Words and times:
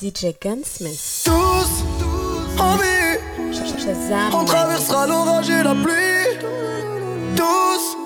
DJ 0.00 0.32
Gunsmith. 0.40 1.24
Tous 1.24 1.32
en 2.56 2.76
vie, 2.76 3.52
Shazam. 3.52 4.32
on 4.32 4.44
traversera 4.44 5.08
l'orage 5.08 5.50
et 5.50 5.64
la 5.64 5.74
pluie. 5.74 6.38
Tous 7.34 7.96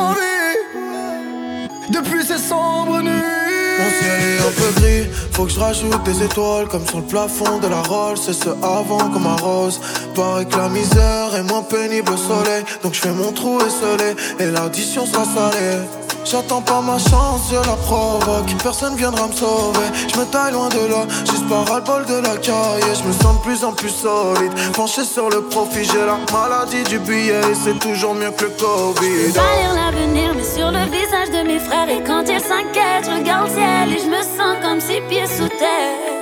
en 0.00 0.12
vie, 0.14 1.90
depuis 1.90 2.24
ces 2.24 2.38
sombres 2.38 3.02
nuits. 3.02 3.10
Mon 3.10 3.90
ciel 4.00 4.20
est 4.22 4.40
un 4.40 4.50
peu 4.50 4.80
gris, 4.80 5.10
faut 5.32 5.44
que 5.44 5.50
je 5.50 5.60
rajoute 5.60 6.02
des 6.04 6.22
étoiles 6.22 6.68
comme 6.68 6.86
sur 6.86 7.00
le 7.00 7.04
plafond 7.04 7.58
de 7.58 7.68
la 7.68 7.82
Rolls. 7.82 8.16
C'est 8.16 8.32
ce 8.32 8.48
avant 8.62 9.10
comme 9.10 9.26
un 9.26 9.36
rose. 9.36 9.78
Paraît 10.14 10.46
que 10.46 10.56
la 10.56 10.70
misère 10.70 11.34
est 11.34 11.42
moins 11.42 11.62
pénible 11.62 12.14
au 12.14 12.16
soleil, 12.16 12.64
donc 12.82 12.94
je 12.94 13.00
fais 13.00 13.12
mon 13.12 13.32
trou 13.32 13.58
esselé 13.60 14.16
et 14.38 14.50
l'addition 14.50 15.04
sera 15.04 15.26
salée. 15.26 15.99
J'attends 16.24 16.62
pas 16.62 16.80
ma 16.80 16.98
chance, 16.98 17.50
je 17.50 17.56
la 17.56 17.76
provoque. 17.76 18.54
Personne 18.62 18.94
viendra 18.96 19.26
me 19.26 19.32
sauver. 19.32 19.86
Je 20.12 20.18
me 20.18 20.24
taille 20.26 20.52
loin 20.52 20.68
de 20.68 20.86
là, 20.86 21.06
juste 21.30 21.48
par 21.48 21.66
ras 21.66 21.80
bol 21.80 22.04
de 22.06 22.14
la 22.14 22.36
caille. 22.36 22.82
Je 22.94 23.06
me 23.06 23.12
sens 23.12 23.36
de 23.38 23.42
plus 23.42 23.64
en 23.64 23.72
plus 23.72 23.90
solide. 23.90 24.52
Penché 24.74 25.04
sur 25.04 25.28
le 25.30 25.42
profit, 25.42 25.84
j'ai 25.84 26.04
la 26.06 26.18
maladie 26.32 26.84
du 26.84 26.98
billet. 26.98 27.40
et 27.50 27.54
C'est 27.54 27.78
toujours 27.78 28.14
mieux 28.14 28.30
que 28.30 28.44
le 28.44 28.50
Covid. 28.50 29.32
Pas 29.32 29.40
lire 29.60 29.74
l'avenir, 29.74 30.32
mais 30.36 30.44
sur 30.44 30.70
le 30.70 30.84
visage 30.90 31.30
de 31.30 31.46
mes 31.46 31.58
frères. 31.58 31.88
Et 31.88 32.02
quand 32.04 32.22
ils 32.28 32.40
s'inquiètent, 32.40 33.06
je 33.06 33.18
regarde 33.18 33.48
le 33.48 33.54
ciel 33.54 33.92
et 33.92 33.98
je 33.98 34.06
me 34.06 34.22
sens 34.22 34.56
comme 34.62 34.80
six 34.80 35.00
pieds 35.08 35.26
sous 35.26 35.48
terre. 35.48 36.19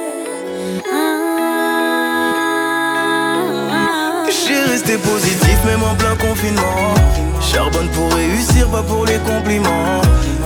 J'ai 4.49 4.63
resté 4.63 4.97
positif, 4.97 5.59
même 5.67 5.83
en 5.83 5.95
plein 5.95 6.17
confinement. 6.17 6.95
Charbonne 7.39 7.89
pour 7.89 8.11
réussir, 8.15 8.67
pas 8.69 8.83
pour 8.83 9.05
les 9.05 9.19
compliments. 9.19 10.01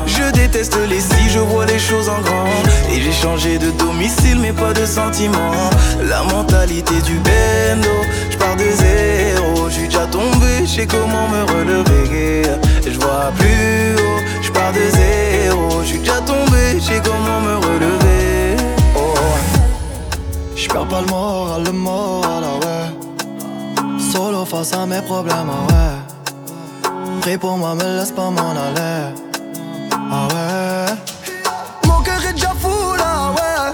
Je 0.06 0.28
déteste 0.33 0.77
les 0.88 0.98
si, 0.98 1.30
je 1.30 1.38
vois 1.38 1.66
les 1.66 1.78
choses 1.78 2.09
en 2.09 2.20
grand. 2.20 2.48
Et 2.92 3.01
j'ai 3.01 3.12
changé 3.12 3.59
de 3.59 3.70
domicile, 3.70 4.41
mais 4.41 4.52
pas 4.52 4.73
de 4.73 4.84
sentiments. 4.87 5.70
La 6.02 6.25
mentalité 6.25 6.95
du 7.02 7.15
bendo, 7.15 7.97
je 8.28 8.36
pars 8.39 8.56
de 8.56 8.64
zéro. 8.64 9.69
Je 9.69 9.75
suis 9.75 9.86
déjà 9.86 10.06
tombé, 10.06 10.62
je 10.62 10.66
sais 10.66 10.87
comment 10.87 11.28
me 11.28 11.42
relever. 11.53 12.42
Je 12.84 12.98
vois 12.98 13.31
plus 13.39 13.94
haut, 14.03 14.20
je 14.42 14.50
pars 14.50 14.72
de 14.72 14.81
zéro. 14.81 15.81
Je 15.83 15.87
suis 15.87 15.98
déjà 15.98 16.20
tombé, 16.22 16.75
je 16.75 16.81
sais 16.81 17.03
comment 17.05 17.41
me 17.41 17.55
relever. 17.55 18.56
Oh. 18.97 19.14
Je 20.56 20.66
pas 20.66 21.00
le 21.00 21.06
moral, 21.06 21.62
le 21.62 21.72
moral, 21.72 22.42
ah 22.44 22.66
ouais. 22.66 23.02
Solo 24.12 24.44
face 24.44 24.74
à 24.74 24.84
mes 24.84 25.00
problèmes, 25.00 25.48
ah 25.48 25.72
ouais. 25.72 27.20
Prie 27.22 27.38
pour 27.38 27.56
moi, 27.56 27.74
me 27.74 27.98
laisse 27.98 28.10
pas 28.10 28.28
m'en 28.28 28.50
aller. 28.50 29.14
Ah 29.91 30.28
ouais. 30.34 30.94
Mon 31.86 32.02
cœur 32.02 32.22
est 32.28 32.34
déjà 32.34 32.52
fou 32.60 32.94
là, 32.98 33.32
ouais. 33.36 33.72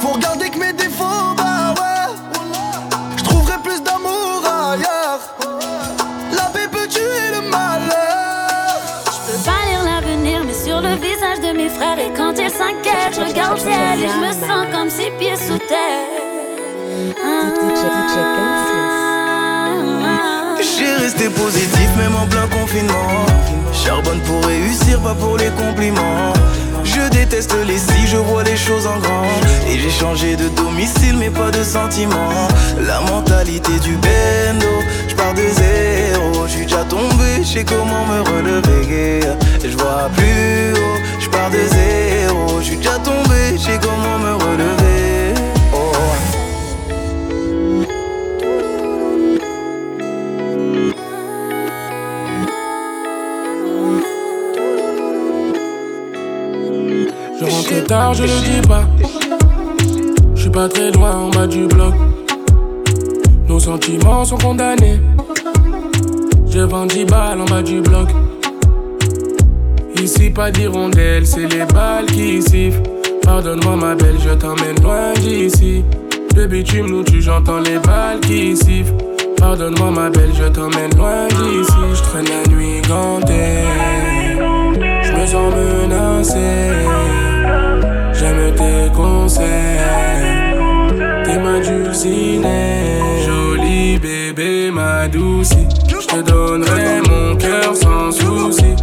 Faut 0.00 0.12
regarder 0.14 0.48
que 0.48 0.58
mes 0.58 0.72
défauts, 0.72 1.34
bah 1.36 1.74
ouais. 1.76 2.14
Je 3.18 3.24
trouverai 3.24 3.58
plus 3.58 3.82
d'amour 3.82 4.40
ailleurs. 4.46 5.20
La 6.32 6.44
paix 6.44 6.66
peut 6.72 6.88
tuer 6.88 7.28
le 7.34 7.42
malheur. 7.50 8.80
Je 9.04 9.30
peux 9.30 9.40
pas 9.44 9.62
lire 9.68 9.84
l'avenir, 9.84 10.40
mais 10.46 10.54
sur 10.54 10.80
le 10.80 10.94
visage 10.94 11.40
de 11.46 11.54
mes 11.54 11.68
frères. 11.68 11.98
Et 11.98 12.10
quand 12.16 12.32
ils 12.38 12.48
s'inquiètent, 12.48 13.16
je 13.16 13.20
regarde 13.20 13.56
le 13.56 13.60
ciel 13.60 14.04
et 14.04 14.08
je 14.08 14.20
me 14.26 14.32
sens 14.32 14.66
comme 14.72 14.88
six 14.88 15.10
pieds 15.18 15.36
sous 15.36 15.58
terre. 15.58 16.08
Ah. 17.22 18.53
Resté 21.14 21.28
positif, 21.30 21.88
même 21.96 22.14
en 22.16 22.26
plein 22.26 22.46
confinement. 22.48 23.26
Charbonne 23.72 24.20
pour 24.20 24.44
réussir, 24.46 24.98
pas 25.00 25.14
pour 25.14 25.36
les 25.36 25.50
compliments. 25.50 26.32
Je 26.82 27.08
déteste 27.08 27.54
les 27.66 27.78
si, 27.78 28.06
je 28.06 28.16
vois 28.16 28.42
les 28.42 28.56
choses 28.56 28.86
en 28.86 28.98
grand. 28.98 29.26
Et 29.68 29.78
j'ai 29.78 29.90
changé 29.90 30.34
de 30.36 30.48
domicile, 30.48 31.16
mais 31.18 31.30
pas 31.30 31.50
de 31.50 31.62
sentiments. 31.62 32.48
La 32.86 33.00
mentalité 33.00 33.72
du 33.80 33.92
bendo, 33.96 34.66
je 35.08 35.14
pars 35.14 35.34
de 35.34 35.42
zéro. 35.42 36.46
Je 36.46 36.52
suis 36.52 36.66
déjà 36.66 36.84
tombé, 36.84 37.42
je 37.42 37.44
sais 37.44 37.64
comment 37.64 38.06
me 38.06 38.20
relever. 38.20 39.20
Je 39.62 39.76
vois 39.76 40.10
plus 40.16 40.72
haut, 40.72 40.98
je 41.20 41.28
pars 41.28 41.50
de 41.50 41.58
zéro. 41.58 42.58
Je 42.60 42.64
suis 42.64 42.76
déjà 42.76 42.98
tombé, 42.98 43.56
je 43.56 43.58
sais 43.58 43.78
comment 43.80 44.18
me 44.18 44.34
relever. 44.34 44.83
Tard, 57.86 58.14
je 58.14 58.22
le 58.22 58.28
dis 58.28 58.66
pas. 58.66 58.84
Je 60.34 60.40
suis 60.40 60.50
pas 60.50 60.68
très 60.68 60.90
loin 60.92 61.16
en 61.16 61.30
bas 61.30 61.46
du 61.46 61.66
bloc. 61.66 61.94
Nos 63.46 63.60
sentiments 63.60 64.24
sont 64.24 64.38
condamnés. 64.38 65.00
Je 66.48 66.60
vends 66.60 66.86
10 66.86 67.04
balles 67.04 67.40
en 67.42 67.44
bas 67.44 67.62
du 67.62 67.80
bloc. 67.82 68.08
Ici, 70.00 70.30
pas 70.30 70.50
d'hirondelle, 70.50 71.26
c'est 71.26 71.46
les 71.46 71.64
balles 71.66 72.06
qui 72.06 72.40
sifflent. 72.40 72.82
Pardonne-moi, 73.22 73.76
ma 73.76 73.94
belle, 73.94 74.16
je 74.18 74.34
t'emmène 74.34 74.80
loin 74.82 75.12
d'ici. 75.20 75.84
Le 76.36 76.46
bitume 76.46 76.86
nous 76.86 77.04
tue, 77.04 77.20
j'entends 77.20 77.60
les 77.60 77.78
balles 77.78 78.20
qui 78.20 78.56
sifflent. 78.56 78.94
Pardonne-moi, 79.36 79.90
ma 79.90 80.10
belle, 80.10 80.32
je 80.34 80.48
t'emmène 80.48 80.94
loin 80.96 81.28
d'ici. 81.28 81.72
Je 81.94 82.02
traîne 82.02 82.26
la 82.26 82.50
nuit 82.50 82.80
gantée. 82.88 83.64
Je 85.02 85.12
me 85.12 85.26
sens 85.26 85.54
menacé. 85.54 86.74
J'aime 88.24 88.54
tes 88.54 88.90
conseils. 88.96 89.44
T'es 91.24 91.38
ma 91.38 91.60
dulcinée. 91.60 93.02
Jolie 93.26 93.98
bébé, 93.98 94.70
ma 94.70 95.06
douce. 95.08 95.50
Je 95.86 96.06
te 96.06 96.22
donnerai 96.22 97.02
mon 97.06 97.36
cœur 97.36 97.76
sans 97.76 98.10
souci. 98.12 98.74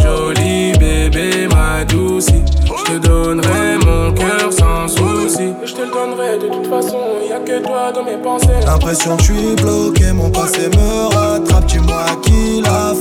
Jolie 0.00 0.72
bébé, 0.78 1.48
ma 1.52 1.84
douce. 1.84 2.28
Je 2.28 2.92
te 2.92 2.98
donnerai 2.98 3.76
mon 3.84 4.12
cœur 4.12 4.52
sans 4.52 4.86
souci. 4.86 5.52
Je 5.64 5.72
te 5.74 5.82
le 5.82 5.90
donnerai 5.90 6.38
de 6.38 6.46
toute 6.46 6.68
façon. 6.68 7.00
Y'a 7.28 7.40
que 7.40 7.66
toi 7.66 7.90
dans 7.92 8.04
mes 8.04 8.18
pensées. 8.22 8.46
L'impression 8.64 9.16
que 9.16 9.22
je 9.24 9.32
suis 9.32 9.54
bloqué, 9.56 10.12
mon 10.12 10.30
passé 10.30 10.68
me 10.68 11.12
rattrape. 11.12 11.66
Dis-moi 11.66 12.04
à 12.08 12.14
qui 12.22 12.60
la 12.62 12.94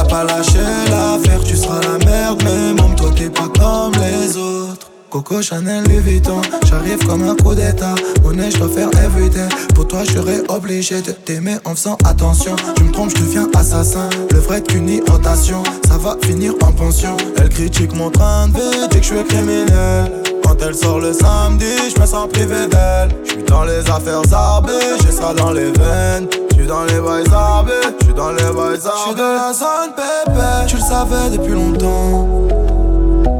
T'as 0.00 0.06
pas 0.06 0.24
lâché 0.24 0.58
l'affaire, 0.88 1.44
tu 1.44 1.54
seras 1.54 1.78
la 1.82 2.02
merde, 2.06 2.42
mais 2.42 2.72
même 2.72 2.96
toi 2.96 3.10
t'es 3.14 3.28
pas 3.28 3.48
comme 3.58 3.92
les 4.00 4.34
autres. 4.34 4.90
Coco 5.10 5.42
Chanel 5.42 5.84
Louis 5.84 5.98
Vuitton, 5.98 6.40
j'arrive 6.64 7.04
comme 7.06 7.28
un 7.28 7.36
coup 7.36 7.54
d'état. 7.54 7.94
Monnaie, 8.22 8.50
je 8.50 8.56
dois 8.56 8.68
faire 8.68 8.88
everyday. 9.04 9.46
Pour 9.74 9.88
toi, 9.88 10.00
je 10.04 10.18
obligé 10.50 11.02
de 11.02 11.12
t'aimer 11.12 11.56
en 11.66 11.74
faisant 11.74 11.98
attention. 12.04 12.56
Tu 12.76 12.84
me 12.84 12.92
trompes, 12.92 13.10
je 13.10 13.22
deviens 13.22 13.46
assassin. 13.54 14.08
Le 14.30 14.38
vrai 14.38 14.62
qu'une 14.62 14.88
imitation, 14.88 15.62
ça 15.86 15.98
va 15.98 16.16
finir 16.22 16.54
en 16.62 16.72
pension. 16.72 17.14
Elle 17.36 17.50
critique 17.50 17.94
mon 17.94 18.10
train 18.10 18.48
de 18.48 18.54
vie, 18.54 18.88
dit 18.90 19.00
que 19.00 19.04
je 19.04 19.14
suis 19.14 19.24
criminel. 19.24 20.12
Quand 20.42 20.56
elle 20.62 20.74
sort 20.74 21.00
le 21.00 21.12
samedi, 21.12 21.66
je 21.94 22.00
me 22.00 22.06
sens 22.06 22.26
privé 22.32 22.68
d'elle. 22.70 23.10
Je 23.24 23.32
suis 23.32 23.42
dans 23.42 23.64
les 23.64 23.80
affaires 23.90 24.22
zarbées, 24.26 24.72
j'ai 25.02 25.12
ça 25.12 25.34
dans 25.34 25.52
les 25.52 25.70
veines. 25.72 26.28
Je 26.70 26.76
suis 26.76 26.86
dans 26.86 26.94
les 26.94 27.00
bails 27.00 27.28
zarbés, 27.28 27.72
je 27.98 28.04
suis 28.04 28.14
dans 28.14 28.30
les 28.30 28.42
bails 28.44 28.80
zarbés. 28.80 28.96
Je 28.96 29.06
suis 29.06 29.14
dans 29.16 29.34
la 29.34 29.52
zone 29.52 29.92
pépé, 29.96 30.66
tu 30.68 30.76
le 30.76 30.82
savais 30.82 31.30
depuis 31.36 31.52
longtemps. 31.52 32.28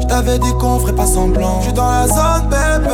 Je 0.00 0.06
t'avais 0.08 0.38
dit 0.40 0.52
qu'on 0.58 0.80
ferait 0.80 0.96
pas 0.96 1.06
semblant. 1.06 1.60
Je 1.60 1.66
suis 1.66 1.72
dans 1.72 1.88
la 1.88 2.08
zone 2.08 2.48
bébé. 2.50 2.90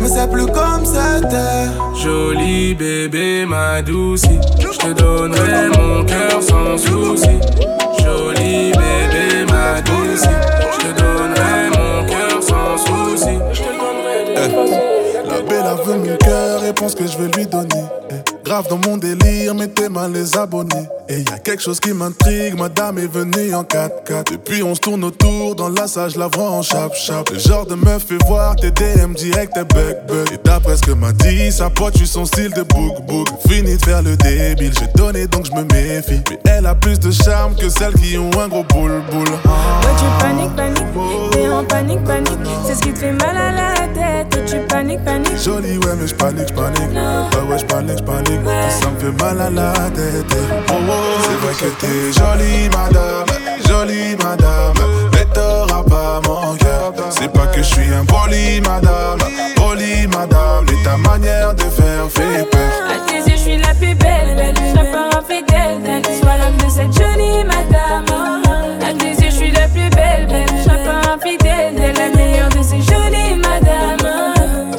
Mais 0.00 0.08
c'est 0.08 0.30
plus 0.30 0.44
comme 0.44 0.84
c'était. 0.84 1.70
Jolie 1.98 2.74
bébé, 2.74 3.46
ma 3.46 3.80
douce. 3.80 4.26
Je 4.58 4.78
te 4.78 4.92
donnerai 4.92 5.68
mon 5.68 6.04
cœur 6.04 6.42
sans 6.42 6.76
souci. 6.76 7.40
Jolie 8.04 8.72
bébé, 8.72 9.46
ma 9.50 9.80
douce. 9.80 10.28
Je 10.72 10.78
te 10.78 11.00
donnerai 11.00 11.70
mon 11.70 12.06
cœur 12.06 12.42
sans 12.42 12.76
souci. 12.76 13.38
Je 13.50 13.62
te 13.62 13.70
donnerai 13.78 14.24
de 14.26 14.44
toute 14.44 14.68
façon. 14.68 14.82
La 15.30 15.40
belle 15.40 15.66
a 15.66 15.74
veut 15.74 15.96
mon 15.96 16.16
cœur 16.18 16.64
et 16.64 16.72
pense 16.74 16.94
que 16.94 17.06
je 17.06 17.16
vais 17.16 17.28
lui 17.34 17.46
donner. 17.46 17.84
Grave 18.48 18.68
dans 18.70 18.80
mon 18.88 18.96
délire, 18.96 19.54
mettez 19.54 19.90
mal 19.90 20.10
les 20.10 20.34
abonnés. 20.34 20.88
Et 21.10 21.20
y 21.20 21.32
a 21.32 21.38
quelque 21.38 21.62
chose 21.62 21.80
qui 21.80 21.92
m'intrigue, 21.94 22.54
madame 22.58 22.98
est 22.98 23.10
venue 23.10 23.54
en 23.54 23.62
4x4. 23.62 24.30
Depuis 24.30 24.62
on 24.62 24.74
se 24.74 24.80
tourne 24.80 25.04
autour, 25.04 25.54
dans 25.54 25.70
la 25.70 25.86
salle 25.86 26.10
je 26.10 26.18
la 26.18 26.28
vois 26.28 26.50
en 26.50 26.60
chap-chap. 26.60 27.30
Le 27.30 27.38
genre 27.38 27.64
de 27.64 27.74
meuf 27.74 28.04
fait 28.04 28.22
voir 28.26 28.54
tes 28.56 28.70
DM 28.70 29.14
direct, 29.14 29.54
tes 29.54 29.64
bug 29.64 29.96
bug. 30.06 30.32
Et 30.32 30.38
d'après 30.44 30.76
ce 30.76 30.82
que 30.82 30.92
m'a 30.92 31.12
dit, 31.12 31.50
sa 31.50 31.70
pote, 31.70 31.96
je 31.98 32.04
son 32.04 32.26
style 32.26 32.52
de 32.52 32.62
book 32.62 33.00
book. 33.06 33.26
Fini 33.48 33.76
de 33.76 33.84
faire 33.84 34.02
le 34.02 34.16
débile, 34.16 34.72
j'ai 34.78 34.86
donné 34.94 35.26
donc 35.26 35.46
je 35.46 35.52
me 35.52 35.64
méfie. 35.72 36.20
Mais 36.30 36.38
elle 36.44 36.66
a 36.66 36.74
plus 36.74 37.00
de 37.00 37.10
charme 37.10 37.54
que 37.54 37.70
celles 37.70 37.94
qui 37.94 38.18
ont 38.18 38.30
un 38.38 38.48
gros 38.48 38.64
boule 38.64 39.02
boule. 39.10 39.28
Ouais, 39.28 39.94
tu 39.96 40.04
paniques, 40.22 40.54
paniques, 40.56 41.30
t'es 41.32 41.48
en 41.48 41.64
panique, 41.64 42.04
panique. 42.04 42.38
C'est 42.66 42.74
ce 42.74 42.80
qui 42.80 42.92
te 42.92 42.98
fait 42.98 43.12
mal 43.12 43.34
à 43.34 43.52
la 43.52 43.88
tête. 43.88 44.36
Ouais, 44.36 44.44
tu 44.44 44.66
paniques, 44.68 45.02
paniques. 45.04 45.42
Jolie, 45.42 45.78
ouais, 45.78 45.96
mais 45.98 46.06
j'panique, 46.06 46.48
j'panique. 46.48 46.90
Ouais, 46.92 47.50
ouais, 47.50 47.58
j'panique, 47.58 47.98
j'panique. 47.98 48.40
Ça 48.68 48.90
me 48.90 48.98
fait 48.98 49.22
mal 49.22 49.40
à 49.40 49.48
la 49.48 49.72
tête. 49.90 50.36
Oh, 50.70 50.74
oh, 50.86 50.97
c'est 51.22 51.38
vrai 51.42 51.54
que 51.54 51.68
t'es 51.80 52.12
jolie, 52.12 52.68
madame. 52.70 53.26
Jolie, 53.66 54.16
madame. 54.16 54.74
Mais 55.12 55.24
t'auras 55.34 55.82
pas 55.82 56.20
mon 56.26 56.56
cœur. 56.56 56.92
C'est 57.10 57.32
pas 57.32 57.46
que 57.46 57.58
je 57.58 57.68
suis 57.68 57.92
un 57.92 58.04
poli 58.04 58.60
madame, 58.60 59.18
poli 59.56 60.06
madame, 60.06 60.64
et 60.68 60.84
ta 60.84 60.96
manière 60.96 61.54
de 61.54 61.62
faire 61.62 62.08
fait 62.08 62.48
peur. 62.50 62.60
À 62.88 63.10
tes 63.10 63.30
yeux, 63.30 63.36
je 63.36 63.42
suis 63.42 63.56
la 63.58 63.74
plus 63.74 63.94
belle, 63.94 64.36
belle, 64.36 64.54
je 64.56 64.92
pas 64.92 65.18
infidèle, 65.18 66.02
sois 66.20 66.36
l'homme 66.38 66.56
de 66.56 66.70
cette 66.70 66.92
jolie 66.92 67.44
madame. 67.44 68.04
À 68.80 68.92
tes 68.92 69.10
yeux, 69.20 69.30
je 69.30 69.34
suis 69.34 69.50
la 69.50 69.66
plus 69.68 69.90
belle, 69.90 70.26
belle, 70.28 70.46
pas 70.66 71.12
infidèle, 71.14 71.74
la 71.96 72.16
meilleure 72.16 72.50
de 72.50 72.62
ces 72.62 72.80
jolies 72.82 73.34
madames. 73.36 74.72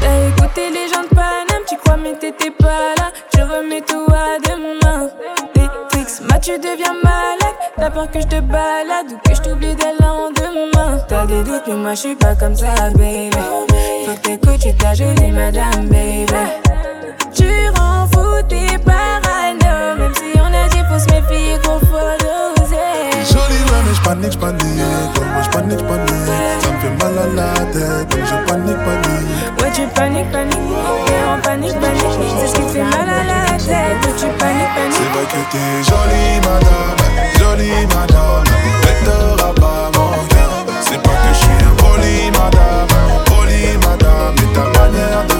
T'as 0.00 0.28
écouté 0.28 0.70
les 0.70 0.88
gens 0.92 1.04
de 1.08 1.14
Paname, 1.14 1.64
tu 1.66 1.76
crois 1.78 1.96
mais 1.96 2.14
t'étais 2.18 2.50
pas 2.50 2.94
là, 2.98 3.12
je 3.34 3.40
remets 3.40 3.82
tout 3.82 4.11
tu 6.42 6.58
deviens 6.58 6.94
malade, 7.04 7.54
t'as 7.76 7.88
peur 7.90 8.10
que 8.10 8.20
je 8.20 8.26
te 8.26 8.40
balade 8.40 9.12
ou 9.12 9.28
que 9.28 9.34
je 9.34 9.40
t'oublie 9.40 9.76
dès 9.76 9.92
le 9.92 10.04
lendemain. 10.04 10.98
T'as 11.08 11.24
des 11.24 11.44
doutes 11.44 11.62
mais 11.68 11.74
moi 11.74 11.94
je 11.94 12.00
suis 12.00 12.16
pas 12.16 12.34
comme 12.34 12.56
ça, 12.56 12.90
baby. 12.96 13.30
Faut 13.30 14.12
que 14.12 14.20
t'écoutes, 14.20 14.58
tu 14.58 14.74
ta 14.74 14.92
jolie 14.92 15.30
madame, 15.30 15.86
baby. 15.86 16.26
Tu 17.32 17.46
rends 17.76 18.08
fou 18.12 18.42
tes 18.48 18.76
parano, 18.78 19.98
même 19.98 20.14
si 20.16 20.32
on 20.40 20.46
a 20.46 20.68
dit 20.68 20.82
faut 20.90 20.98
se 20.98 21.14
méfier 21.14 21.58
qu'on 21.64 21.78
faut 21.78 22.10
doser. 22.18 22.76
Jolie, 23.30 23.62
ouais, 23.62 23.82
mais 23.86 23.94
j'panique, 23.94 24.32
j'panique. 24.32 24.62
Ouais, 24.64 25.26
moi 25.32 25.42
j'panique, 25.42 25.78
j'panique. 25.78 26.26
Ça 26.60 26.68
me 26.72 26.78
fait 26.80 27.04
mal 27.04 27.18
à 27.18 27.26
la 27.36 27.54
tête, 27.72 28.08
donc 28.08 28.24
je 28.26 28.50
panique, 28.50 28.82
panique. 28.84 29.62
Ouais, 29.62 29.70
tu 29.72 29.82
paniques, 29.94 30.32
paniques, 30.32 30.58
t'es 31.06 31.22
en 31.24 31.40
panique, 31.40 31.78
panique. 31.80 32.02
C'est 32.40 32.48
ce 32.48 32.54
qui 32.54 32.62
te 32.62 32.68
fait 32.68 32.82
mal 32.82 33.08
à 33.08 33.22
la 33.22 33.58
tête. 33.58 34.11
Que 35.20 35.40
t'es 35.50 35.82
jolie, 35.84 36.40
madame, 36.40 36.96
jolie, 37.38 37.86
madame. 37.86 38.44
Mais 38.82 39.04
t'auras 39.04 39.52
pas 39.52 39.90
mon 39.98 40.12
cœur. 40.28 40.66
C'est 40.80 41.02
pas 41.02 41.10
que 41.10 41.28
je 41.28 41.38
suis 41.38 41.64
un 41.64 41.74
poli, 41.76 42.30
madame, 42.30 42.88
poli, 43.26 43.76
madame. 43.78 44.34
Mais 44.36 44.52
ta 44.54 44.64
manière 44.78 45.31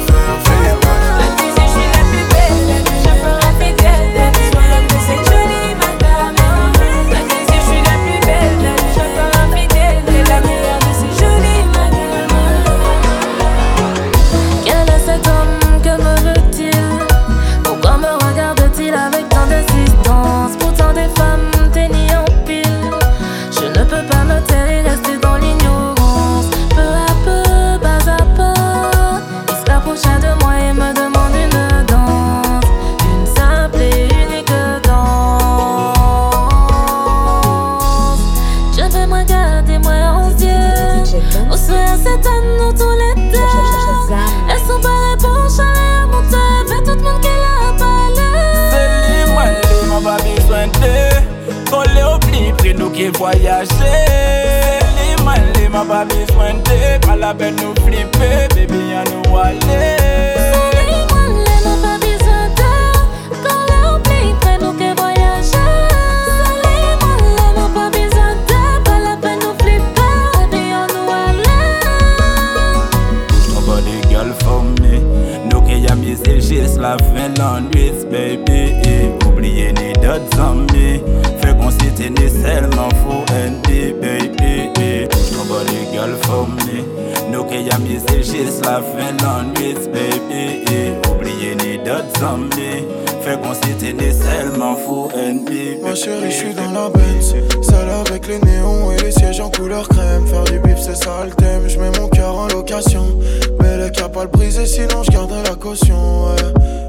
Mais 103.61 103.77
le 103.77 103.91
cap 103.91 104.13
pas 104.13 104.25
le 104.25 104.29
briser, 104.29 104.67
sinon 104.67 105.03
je 105.03 105.11
garderai 105.11 105.43
la 105.45 105.55
caution. 105.55 106.25
Ouais, 106.25 106.43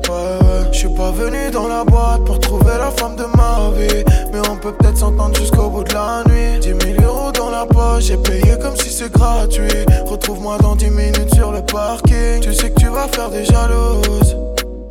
ouais, 0.09 0.13
ouais. 0.13 0.67
Je 0.71 0.77
suis 0.77 0.89
pas 0.89 1.11
venu 1.11 1.51
dans 1.51 1.67
la 1.67 1.83
boîte 1.83 2.23
pour 2.25 2.39
trouver 2.39 2.77
la 2.77 2.91
femme 2.91 3.15
de 3.15 3.25
ma 3.37 3.71
vie. 3.77 4.03
Mais 4.31 4.39
on 4.49 4.57
peut 4.57 4.73
peut-être 4.73 4.97
s'entendre 4.97 5.35
jusqu'au 5.37 5.69
bout 5.69 5.83
de 5.83 5.93
la 5.93 6.23
nuit. 6.27 6.59
10 6.59 6.67
000 6.97 7.03
euros 7.03 7.31
dans 7.31 7.49
la 7.49 7.65
poche, 7.65 8.05
j'ai 8.05 8.17
payé 8.17 8.57
comme 8.61 8.75
si 8.75 8.89
c'est 8.89 9.11
gratuit. 9.11 9.85
Retrouve-moi 10.05 10.57
dans 10.59 10.75
10 10.75 10.89
minutes 10.89 11.33
sur 11.35 11.51
le 11.51 11.61
parking. 11.61 12.39
Tu 12.41 12.53
sais 12.53 12.69
que 12.71 12.79
tu 12.79 12.87
vas 12.87 13.07
faire 13.07 13.29
des 13.29 13.45
jalouses. 13.45 14.35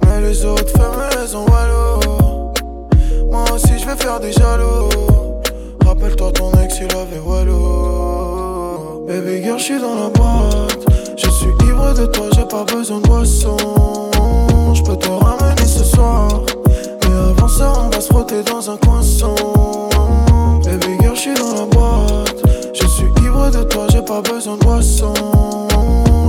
Mais 0.06 0.20
les 0.20 0.44
autres 0.44 0.68
femmes, 0.76 1.02
elles 1.20 1.36
ont 1.36 1.46
wallo. 1.46 2.52
Moi 3.32 3.44
aussi 3.54 3.78
je 3.78 3.86
vais 3.86 3.96
faire 3.96 4.20
des 4.20 4.30
jaloux 4.30 4.90
Rappelle-toi 5.86 6.32
ton 6.32 6.52
ex 6.62 6.80
il 6.80 6.94
avait 6.94 7.18
wallo 7.18 9.06
Baby 9.08 9.42
girl 9.42 9.58
je 9.58 9.64
suis 9.64 9.80
dans 9.80 9.94
la 9.94 10.08
boîte 10.10 10.84
Je 11.16 11.28
suis 11.28 11.50
ivre 11.66 11.92
de 11.94 12.06
toi 12.06 12.26
j'ai 12.34 12.44
pas 12.44 12.64
besoin 12.64 12.98
de 12.98 13.06
boisson. 13.06 13.56
Je 14.74 14.82
peux 14.82 14.96
te 14.96 15.08
ramener 15.08 15.66
ce 15.66 15.84
soir. 15.84 16.42
Mais 16.66 17.30
avant 17.30 17.48
ça 17.48 17.72
on 17.84 17.88
va 17.90 18.00
se 18.00 18.08
frotter 18.08 18.42
dans 18.42 18.70
un 18.70 18.76
coinçon. 18.78 19.34
Baby 20.64 20.96
girl 21.00 21.14
je 21.14 21.20
suis 21.20 21.34
dans 21.34 21.54
la 21.54 21.66
boîte. 21.66 22.42
Je 22.72 22.86
suis 22.86 23.06
ivre 23.22 23.50
de 23.50 23.62
toi 23.64 23.86
j'ai 23.90 24.02
pas 24.02 24.22
besoin 24.22 24.56
de 24.56 24.64
boisson. 24.64 25.12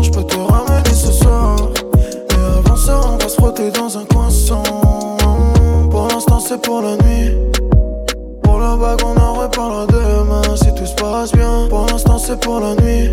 Je 0.01 0.11
peux 0.11 0.23
te 0.23 0.35
ramener 0.35 0.93
ce 0.93 1.11
soir. 1.11 1.69
Mais 2.29 2.43
avant 2.57 2.75
ça 2.75 2.99
on 3.05 3.17
va 3.17 3.29
se 3.29 3.35
frotter 3.35 3.71
dans 3.71 3.97
un 3.97 4.05
coinçon. 4.05 4.63
Pour 5.89 6.07
l'instant 6.09 6.39
c'est 6.39 6.61
pour 6.61 6.81
la 6.81 6.97
nuit. 6.97 7.31
Pour 8.43 8.59
la 8.59 8.75
bague 8.75 8.99
on 9.05 9.19
en 9.19 9.33
reparlera 9.33 9.85
demain. 9.87 10.55
Si 10.55 10.73
tout 10.75 10.85
se 10.85 10.95
passe 10.95 11.31
bien 11.31 11.67
Pour 11.69 11.85
l'instant 11.87 12.17
c'est 12.17 12.39
pour 12.39 12.59
la 12.59 12.75
nuit 12.75 13.09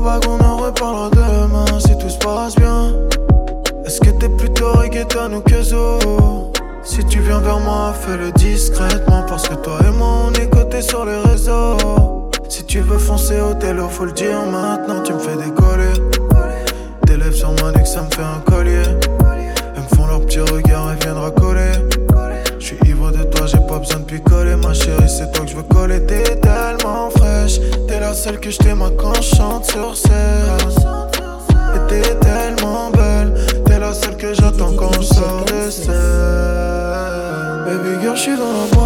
On 0.00 0.44
en 0.44 0.58
reparlera 0.58 1.10
demain 1.10 1.64
Si 1.80 1.98
tout 1.98 2.08
se 2.08 2.18
passe 2.18 2.54
bien. 2.54 2.92
Est-ce 3.84 4.00
que 4.00 4.10
t'es 4.10 4.28
plutôt 4.28 4.70
reggaeton 4.70 5.32
ou 5.34 5.40
que 5.40 5.60
zo? 5.60 6.52
Si 6.84 7.04
tu 7.06 7.18
viens 7.18 7.40
vers 7.40 7.58
moi 7.58 7.92
fais-le 8.00 8.30
discrètement 8.30 9.24
Parce 9.28 9.48
que 9.48 9.54
toi 9.54 9.80
et 9.84 9.90
moi 9.90 10.26
on 10.28 10.32
est 10.34 10.48
cotés 10.48 10.82
sur 10.82 11.04
les 11.04 11.18
réseaux. 11.18 12.30
Si 12.48 12.64
tu 12.64 12.78
veux 12.78 12.98
foncer 12.98 13.40
au 13.40 13.54
télo 13.54 13.88
faut 13.88 14.04
le 14.04 14.12
dire 14.12 14.40
maintenant 14.46 15.02
Tu 15.02 15.14
me 15.14 15.18
fais 15.18 15.34
décoller. 15.34 15.92
Tes 17.04 17.16
lèvres 17.16 17.34
sur 17.34 17.50
ma 17.60 17.72
nuque 17.72 17.86
ça 17.88 18.02
me 18.02 18.10
fait 18.10 18.22
un 18.22 18.40
collier. 18.48 18.82
Elles 19.74 19.82
me 19.82 19.96
font 19.96 20.06
leur 20.06 20.20
petit 20.20 20.38
regard 20.38 20.92
et 20.92 21.04
viennent. 21.04 21.18
Pas 23.78 23.84
besoin 23.84 24.00
de 24.00 24.04
picoler. 24.04 24.56
Ma 24.56 24.74
chérie, 24.74 25.08
c'est 25.08 25.30
toi 25.32 25.44
que 25.44 25.50
je 25.50 25.56
veux 25.56 25.62
coller. 25.62 26.04
T'es 26.04 26.36
tellement 26.36 27.10
fraîche. 27.10 27.60
T'es 27.86 28.00
la 28.00 28.12
seule 28.14 28.40
que 28.40 28.50
je 28.50 28.58
t'aime 28.58 28.82
quand 28.96 29.14
je 29.14 29.36
chante 29.36 29.70
sur 29.70 29.96
scène. 29.96 30.12
Et 31.74 31.88
t'es 31.88 32.14
tellement 32.16 32.90
belle. 32.90 33.34
T'es 33.64 33.78
la 33.78 33.92
seule 33.94 34.16
que 34.16 34.34
j'attends 34.34 34.72
quand 34.76 34.92
je 35.00 35.06
sors 35.06 35.44
de 35.44 35.70
scène. 35.70 35.94
Baby 37.66 38.00
girl, 38.02 38.16
je 38.16 38.22
suis 38.22 38.36
dans 38.36 38.52
la 38.52 38.77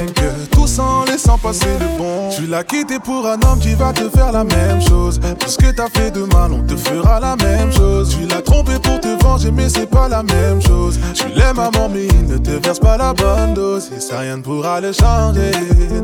mec 0.00 0.14
Tout 0.50 0.66
en 0.80 1.04
laissant 1.04 1.38
passer 1.38 1.78
le 1.78 1.98
bon. 1.98 2.30
Tu 2.30 2.46
l'as 2.46 2.64
quitté 2.64 2.98
pour 2.98 3.26
un 3.26 3.38
homme 3.46 3.58
qui 3.60 3.74
va 3.74 3.92
te 3.92 4.08
faire 4.08 4.32
la 4.32 4.44
même 4.44 4.80
chose. 4.80 5.20
Tout 5.38 5.48
ce 5.48 5.58
que 5.58 5.70
t'as 5.70 5.88
fait 5.88 6.10
de 6.10 6.20
mal 6.20 6.52
on 6.52 6.62
te 6.62 6.76
fera 6.76 7.20
la 7.20 7.36
même 7.36 7.72
chose. 7.72 8.16
Tu 8.16 8.26
l'as 8.26 8.42
trompé 8.42 8.72
pour 8.82 9.00
te 9.00 9.22
venger 9.22 9.50
mais 9.50 9.68
c'est 9.68 9.88
pas 9.88 10.08
la 10.08 10.22
même 10.22 10.60
chose. 10.62 10.98
Tu 11.14 11.28
l'aimes 11.28 11.56
mort 11.56 11.90
mais 11.92 12.06
il 12.06 12.26
ne 12.26 12.38
te 12.38 12.50
verse 12.50 12.78
pas 12.78 12.96
la 12.96 13.12
bonne 13.12 13.54
dose. 13.54 13.90
Et 13.96 14.00
ça 14.00 14.20
rien 14.20 14.36
ne 14.36 14.42
pourra 14.42 14.80
le 14.80 14.92
changer. 14.92 15.50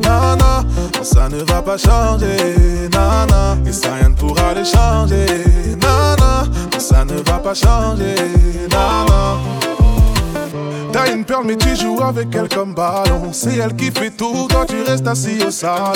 Nana, 0.03 0.65
ça 1.03 1.29
ne 1.29 1.43
va 1.43 1.63
pas 1.63 1.79
changer. 1.79 2.89
Nana, 2.93 3.57
et 3.67 3.73
ça 3.73 3.95
rien 3.95 4.11
ne 4.11 4.15
pourra 4.15 4.55
le 4.55 4.65
changer. 4.65 5.27
Nana, 5.81 6.45
ça 6.79 7.05
ne 7.05 7.15
va 7.15 7.39
pas 7.39 7.55
changer. 7.55 8.15
Nana 8.71 9.39
T'as 10.97 11.13
une 11.13 11.27
perle 11.27 11.45
mais 11.45 11.57
tu 11.57 11.77
joues 11.77 12.03
avec 12.03 12.35
elle 12.35 12.49
comme 12.49 12.73
ballon. 12.73 13.31
C'est 13.31 13.59
elle 13.59 13.77
qui 13.77 13.91
fait 13.91 14.09
tout, 14.09 14.49
toi 14.49 14.65
tu 14.67 14.83
restes 14.83 15.07
assis 15.07 15.45
au 15.47 15.51
salon. 15.51 15.93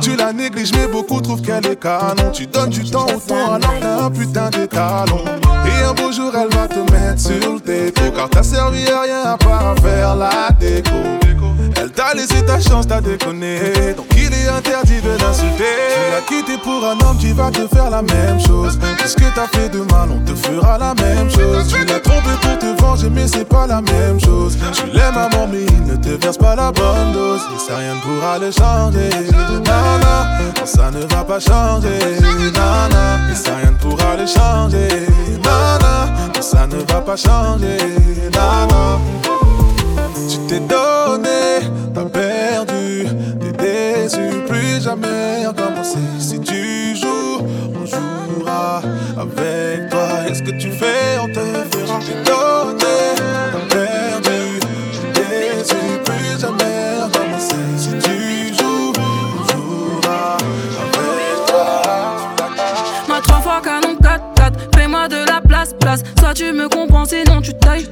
Tu 0.00 0.14
la 0.14 0.32
négliges 0.32 0.70
mais 0.72 0.86
beaucoup 0.86 1.20
trouvent 1.20 1.42
qu'elle 1.42 1.66
est 1.66 1.74
canon. 1.74 2.30
Tu 2.32 2.46
donnes 2.46 2.70
du 2.70 2.88
temps 2.88 3.06
au 3.06 3.18
temps 3.18 3.54
alors 3.54 3.74
t'as 3.80 4.04
un 4.04 4.10
putain 4.12 4.50
d'étalon 4.50 5.24
Et 5.66 5.84
un 5.84 5.94
beau 5.94 6.12
jour 6.12 6.32
elle 6.32 6.56
va 6.56 6.68
te 6.68 6.78
mettre 6.92 7.20
sur 7.20 7.54
le 7.54 7.58
déco. 7.58 8.02
Car 8.14 8.30
t'as 8.30 8.44
servi 8.44 8.88
à 8.88 9.00
rien 9.00 9.22
à 9.24 9.36
part 9.36 9.74
faire 9.82 10.14
la 10.14 10.50
déco 10.60 10.94
Elle 11.90 11.96
t'a 11.96 12.14
laissé 12.14 12.44
ta 12.46 12.60
chance, 12.60 12.86
t'as 12.86 13.00
déconné. 13.00 13.58
Donc 13.96 14.06
il 14.16 14.32
est 14.32 14.48
interdit 14.48 15.00
de 15.00 15.10
l'insulter. 15.20 15.64
Tu 15.92 16.12
l'as 16.12 16.20
quitté 16.20 16.56
pour 16.58 16.84
un 16.84 16.92
homme 17.04 17.18
qui 17.18 17.32
va 17.32 17.50
te 17.50 17.66
faire 17.66 17.90
la 17.90 18.02
même 18.02 18.38
chose. 18.38 18.78
Tout 18.78 19.08
ce 19.08 19.16
que 19.16 19.24
t'as 19.34 19.48
fait 19.48 19.68
de 19.70 19.78
mal, 19.78 20.08
on 20.14 20.20
te 20.20 20.32
fera 20.36 20.78
la 20.78 20.94
même 20.94 21.28
chose. 21.28 21.66
Tu 21.66 21.84
l'as 21.84 21.98
trompé 21.98 22.30
pour 22.42 22.58
te 22.58 22.80
venger 22.80 23.10
mais 23.10 23.26
c'est 23.26 23.44
pas 23.44 23.66
la 23.66 23.80
même 23.80 24.20
chose. 24.20 24.56
Tu 24.72 24.86
l'aimes 24.86 25.16
à 25.16 25.28
mort 25.34 25.48
mais 25.50 25.64
il 25.64 25.84
ne 25.84 25.96
te 25.96 26.10
verse 26.10 26.38
pas 26.38 26.54
la 26.54 26.70
bonne 26.70 27.12
dose. 27.12 27.40
Et 27.56 27.58
ça 27.58 27.78
rien 27.78 27.96
ne 27.96 28.00
pourra 28.00 28.38
le 28.38 28.52
changer. 28.52 29.10
Nana, 29.64 30.64
ça 30.64 30.92
ne 30.92 31.00
va 31.12 31.24
pas 31.24 31.40
changer. 31.40 31.98
Nana, 32.54 33.32
et 33.32 33.34
ça 33.34 33.56
rien 33.56 33.72
ne 33.72 33.76
pourra 33.78 34.16
le 34.16 34.26
changer. 34.26 35.08
Nana, 35.42 36.08
ça 36.40 36.68
ne 36.68 36.76
va 36.76 37.00
pas 37.00 37.16
changer. 37.16 37.78
Nana 38.32 38.98
tu 40.30 40.38
t'es 40.46 40.60
donné, 40.60 41.39
t'as 41.94 42.04
perdu, 42.04 43.06
t'es 43.40 43.52
déçu, 43.52 44.40
plus 44.48 44.82
jamais 44.82 45.46
recommencer. 45.46 45.98
Si 46.18 46.40
tu 46.40 46.96
joues, 46.96 47.46
on 47.74 47.86
jouera 47.86 48.82
avec 49.18 49.90
toi. 49.90 50.08
Est-ce 50.28 50.42
que 50.42 50.52
tu 50.52 50.70
fais, 50.70 51.18
on 51.22 51.28
te 51.28 51.40
fera. 51.76 51.98
Donné, 52.24 52.96
t'as 53.52 53.76
perdu, 53.76 54.60
t'es 55.14 55.56
déçu, 55.56 55.76
plus 56.04 56.40
jamais 56.40 57.02
recommencer. 57.02 57.56
Si 57.76 57.90
tu 57.98 58.54
joues, 58.54 58.92
on 58.98 59.44
jouera 59.52 60.36
avec 60.36 61.46
toi. 61.46 61.82
Moi 63.08 63.18
trois 63.22 63.40
fois 63.40 63.60
canon 63.62 63.96
4-4 64.00 64.76
Fais-moi 64.76 65.08
de 65.08 65.26
la 65.26 65.40
place, 65.40 65.74
place 65.78 66.02
Soit 66.18 66.34
tu 66.34 66.52
me 66.52 66.68
comprends 66.68 67.04
sinon 67.04 67.40
tu 67.40 67.52
tailles 67.54 67.88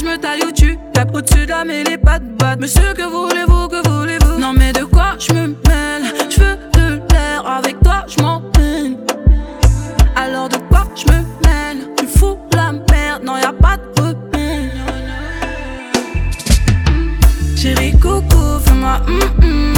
je 0.00 0.04
me 0.06 0.16
taille 0.16 0.42
ou 0.46 0.52
tu 0.52 0.78
tapes 0.92 1.14
Au-dessus 1.14 1.44
de 1.44 1.50
la 1.50 1.64
mêlée 1.64 1.98
pas 1.98 2.18
de 2.18 2.60
Monsieur 2.60 2.94
que 2.94 3.02
voulez-vous, 3.02 3.68
que 3.68 3.88
voulez-vous? 3.88 4.38
Non 4.38 4.52
mais 4.52 4.72
de 4.72 4.84
quoi 4.84 5.16
je 5.18 5.32
me 5.32 5.46
mêle? 5.48 6.12
Je 6.28 6.40
veux 6.40 6.56
de 6.74 7.00
l'air 7.12 7.46
avec 7.46 7.80
toi 7.80 8.04
je 8.06 8.22
m'en 8.22 8.42
Alors 10.16 10.48
de 10.48 10.56
quoi 10.68 10.84
je 10.94 11.04
me 11.12 11.18
mêle? 11.44 11.88
Tu 11.98 12.06
fous 12.06 12.38
la 12.54 12.72
merde 12.72 13.22
Non 13.24 13.36
y 13.36 13.42
a 13.42 13.52
pas 13.52 13.76
de 13.76 14.02
repère 14.02 14.70
Chérie 17.56 17.92
coco 17.98 18.58
fais-moi 18.64 19.00
hum 19.06 19.44
hum 19.44 19.74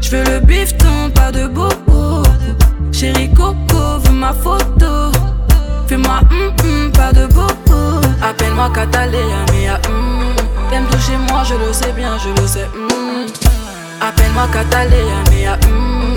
Je 0.00 0.10
veux 0.10 0.24
le 0.24 0.40
bifton 0.40 1.10
pas 1.14 1.30
de 1.30 1.46
bobo 1.46 2.22
Chérie 2.92 3.30
Coco, 3.32 3.98
veux 4.04 4.12
ma 4.12 4.30
photo. 4.34 5.10
Fais-moi 5.86 6.20
hum 6.30 6.52
hum, 6.62 6.92
pas 6.92 7.12
de 7.14 7.26
bobo. 7.28 7.99
Appelle-moi 8.22 8.70
Catalina, 8.74 9.44
mais 9.52 9.70
hum. 9.70 10.34
T'aimes 10.70 10.86
toucher 10.86 11.16
moi, 11.28 11.42
je 11.44 11.54
le 11.54 11.72
sais 11.72 11.92
bien, 11.92 12.16
je 12.18 12.28
le 12.40 12.46
sais. 12.46 12.64
hum. 12.74 13.26
Appelle-moi 14.00 14.46
Catalina, 14.52 15.24
mais 15.30 15.48
hum. 15.48 16.14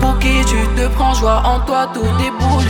Pour 0.00 0.18
qui 0.18 0.44
tu 0.46 0.56
te 0.76 0.88
prends, 0.94 1.14
je 1.14 1.20
vois 1.20 1.42
en 1.44 1.60
toi 1.60 1.88
tout 1.92 2.00
déboule. 2.18 2.64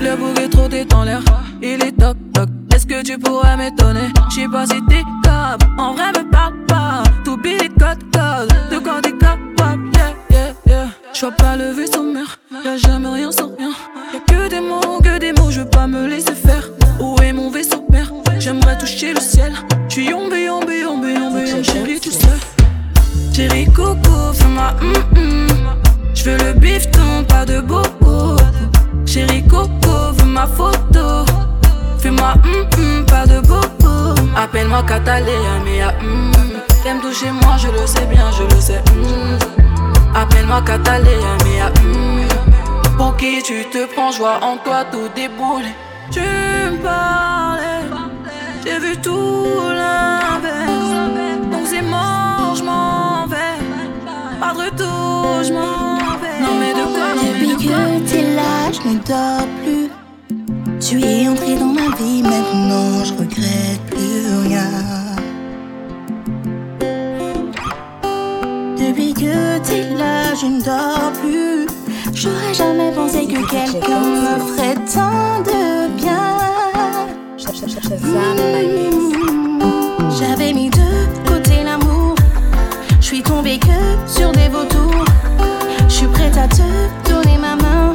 Le 0.00 0.14
bouc 0.16 0.38
est 0.38 0.48
trop 0.48 0.98
en 0.98 1.04
l'air, 1.04 1.22
il 1.62 1.82
est 1.82 1.92
toc 1.98 2.16
toc. 2.34 2.48
Est-ce 2.74 2.86
que 2.86 3.02
tu 3.02 3.18
pourrais 3.18 3.56
m'étonner? 3.56 4.12
J'sais 4.30 4.46
pas 4.46 4.66
si 4.66 4.84
t'es 4.86 5.02
capable, 5.22 5.66
en 5.78 5.94
vrai 5.94 6.08
me 6.12 6.30
parle 6.30 6.54
pas. 6.68 7.02
Tout 7.24 7.38
billet 7.38 7.70
code 7.70 8.02
code, 8.12 8.52
de 8.70 8.78
quoi 8.78 9.00
t'es 9.02 9.12
capable, 9.12 9.88
yeah 9.94 10.12
yeah 10.30 10.52
yeah. 10.66 10.86
J'vois 11.14 11.30
pas 11.32 11.56
le 11.56 11.70
vaisseau 11.70 12.02
mère, 12.02 12.38
y'a 12.62 12.76
jamais 12.76 13.08
rien 13.08 13.32
sans 13.32 13.50
rien. 13.56 13.70
Y'a 14.12 14.20
que 14.20 14.48
des 14.50 14.60
mots, 14.60 15.00
que 15.02 15.18
des 15.18 15.32
mots, 15.32 15.50
je 15.50 15.60
veux 15.60 15.68
pas 15.70 15.86
me 15.86 16.06
laisser 16.06 16.34
faire. 16.34 16.68
Où 16.98 17.16
est 17.22 17.32
mon 17.32 17.50
vaisseau 17.50 17.80
père 17.90 18.10
J'aimerais 18.38 18.78
toucher 18.78 19.12
le 19.12 19.20
ciel. 19.20 19.52
J'suis 19.88 20.10
yombe, 20.10 20.32
yombe, 20.32 20.70
yombe, 20.70 21.04
yombe, 21.04 21.46
yombe, 21.46 21.62
chérie, 21.64 22.00
tu 22.00 22.10
sais. 22.10 22.28
Chérie 23.34 23.66
coco, 23.66 24.32
fais-moi 24.32 24.72
hum 24.80 24.92
hum. 25.16 25.46
J'veux 26.14 26.36
le 26.38 26.52
bifton, 26.54 27.24
pas 27.28 27.44
de 27.44 27.60
bobo. 27.60 28.36
Chérie 29.04 29.46
coco, 29.46 30.12
veux 30.18 30.24
ma 30.24 30.46
photo. 30.46 31.24
Fais-moi 31.98 32.34
hum 32.44 32.66
hum, 32.78 33.06
pas 33.06 33.26
de 33.26 33.40
bobo. 33.40 34.14
Appelle-moi 34.36 34.82
Catalina, 34.84 35.60
mais 35.64 35.82
à 35.82 35.88
hum. 36.00 36.32
T'aimes 36.82 37.00
toucher 37.00 37.30
moi, 37.30 37.56
je 37.58 37.68
le 37.68 37.86
sais 37.86 38.06
bien, 38.06 38.30
je 38.32 38.42
le 38.54 38.60
sais. 38.60 38.82
hum. 38.92 39.38
Appelle-moi 40.14 40.62
Catalina, 40.62 41.36
mais 41.44 41.60
à 41.60 41.66
hum. 41.66 42.96
Pour 42.96 43.16
qui 43.16 43.42
tu 43.42 43.64
te 43.70 43.86
prends, 43.94 44.12
joie 44.12 44.38
en 44.42 44.56
toi 44.58 44.84
tout 44.90 45.08
débouler. 45.14 45.74
Tu 46.10 46.20
me 46.20 46.82
parlais, 46.82 47.84
j'ai 48.64 48.78
vu 48.78 48.96
tout 49.02 49.58
l'inverse. 49.74 51.50
Donc 51.50 51.62
c'est 51.64 51.82
mort, 51.82 52.54
je 52.56 52.62
m'en 52.62 53.26
vais. 53.26 53.58
Pas 54.40 54.52
de 54.52 54.58
retour, 54.58 55.42
je 55.44 55.52
m'en 55.52 55.96
vais. 56.22 56.40
Non 56.40 56.54
mais 56.60 56.72
de 56.72 56.84
quoi 56.94 57.08
Depuis 57.14 57.56
que 57.66 58.10
t'es 58.10 58.22
là, 58.34 58.72
je 58.72 58.88
ne 58.88 58.98
dors 58.98 59.48
plus. 59.62 59.90
Tu 60.80 61.02
es 61.02 61.28
entré 61.28 61.56
dans 61.56 61.72
ma 61.80 61.94
vie, 61.96 62.22
maintenant 62.22 63.04
je 63.04 63.12
regrette 63.14 63.82
plus 63.90 64.48
rien. 64.48 64.70
Depuis 68.78 69.12
que 69.14 69.58
t'es 69.58 69.94
là, 69.96 70.34
je 70.40 70.46
ne 70.46 70.62
dors 70.62 71.12
plus. 71.20 71.66
J'aurais 72.14 72.54
jamais 72.54 72.92
pensé 72.92 73.26
que 73.26 73.40
quelqu'un 73.50 74.00
me 74.00 74.38
ferait 74.46 74.76
tant 74.94 75.40
de 75.44 75.75
mix. 75.88 77.46
J'avais 80.18 80.52
mis 80.52 80.70
de 80.70 81.28
côté 81.28 81.62
l'amour. 81.64 82.14
Je 83.00 83.06
suis 83.06 83.22
tombée 83.22 83.58
que 83.58 83.66
sur 84.06 84.32
des 84.32 84.48
vautours. 84.48 85.04
Je 85.88 85.94
suis 85.94 86.06
prête 86.06 86.36
à 86.36 86.48
te 86.48 86.62
donner 87.08 87.38
ma 87.38 87.56
main. 87.56 87.94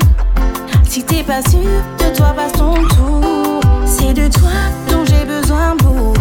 Si 0.88 1.03
t'es 1.03 1.24
pas 1.24 1.41
sûr 1.41 1.60
de 2.00 2.15
toi, 2.15 2.33
passe 2.36 2.53
ton 2.53 2.74
tour. 2.74 3.62
C'est 3.86 4.13
de 4.13 4.27
toi 4.27 4.51
dont 4.89 5.03
j'ai 5.05 5.25
besoin, 5.25 5.75
beau. 5.77 6.13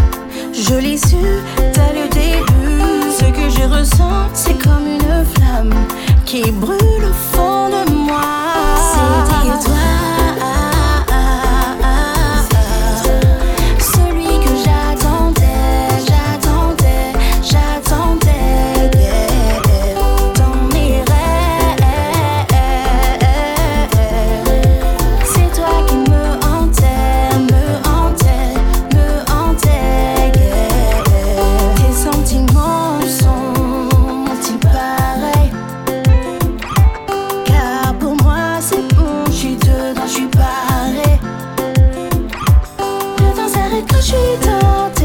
Je 0.52 0.74
l'ai 0.74 0.96
su 0.96 1.16
dès 1.56 1.92
le 1.94 2.08
début. 2.08 3.10
Ce 3.18 3.24
que 3.24 3.48
je 3.50 3.62
ressens, 3.68 4.28
c'est 4.34 4.58
comme 4.62 4.86
une 4.86 5.24
flamme 5.34 5.74
qui 6.24 6.50
brûle 6.50 7.04
au 7.04 7.36
fond 7.36 7.68
de 7.68 7.90
moi. 7.92 8.20
C'était 8.92 9.64
toi. 9.64 10.19
Temps 44.00 44.06
s'arrête 44.06 44.99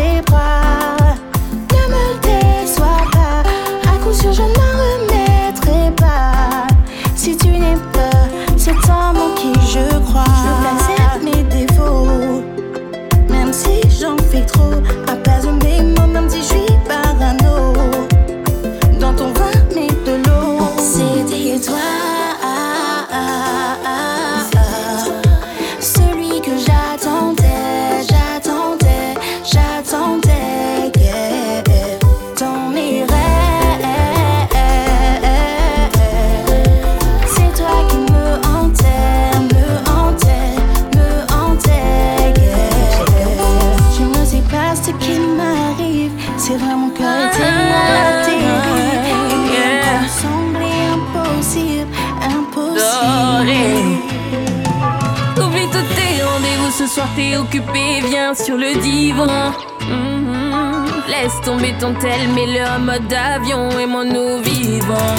Tel, 61.93 62.29
mets-le 62.29 62.65
en 62.67 62.79
mode 62.79 63.13
avion, 63.13 63.69
aimons-nous 63.79 64.39
vivants. 64.39 65.15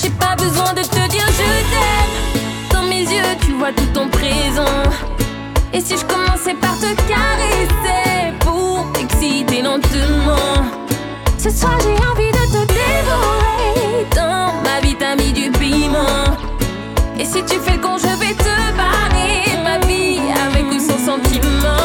J'ai 0.00 0.10
pas 0.10 0.36
besoin 0.36 0.72
de 0.74 0.82
te 0.82 1.08
dire 1.08 1.26
je 1.26 1.42
t'aime. 1.72 2.70
Dans 2.72 2.82
mes 2.88 3.00
yeux, 3.00 3.22
tu 3.44 3.52
vois 3.52 3.72
tout 3.72 3.86
ton 3.92 4.08
présent. 4.08 4.64
Et 5.72 5.80
si 5.80 5.96
je 5.96 6.04
commençais 6.04 6.54
par 6.54 6.78
te 6.78 6.86
caresser 7.08 8.32
pour 8.40 8.90
t'exciter 8.92 9.62
lentement? 9.62 10.70
Ce 11.36 11.50
soir, 11.50 11.76
j'ai 11.80 11.90
envie 12.06 12.30
de 12.30 12.44
te 12.52 12.64
dévorer. 12.72 14.06
Dans 14.14 14.52
ma 14.62 14.80
vie, 14.80 14.96
t'as 14.98 15.16
mis 15.16 15.32
du 15.32 15.50
piment. 15.50 16.36
Et 17.18 17.24
si 17.24 17.44
tu 17.44 17.58
fais 17.58 17.72
le 17.72 17.80
con, 17.80 17.96
je 17.98 18.16
vais 18.18 18.34
te 18.34 18.54
barrer 18.76 19.60
ma 19.64 19.78
vie 19.86 20.20
avec 20.46 20.64
ou 20.70 20.78
sans 20.78 21.12
sentiment. 21.12 21.81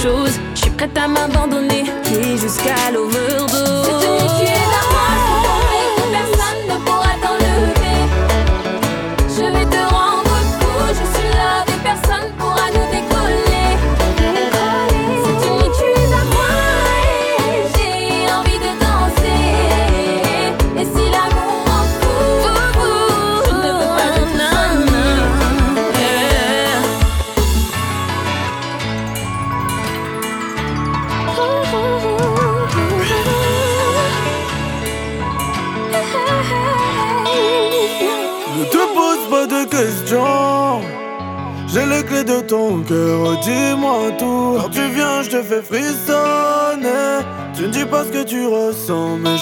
Je 0.00 0.30
suis 0.54 0.70
prête 0.70 0.96
à 0.96 1.08
m'abandonner 1.08 1.67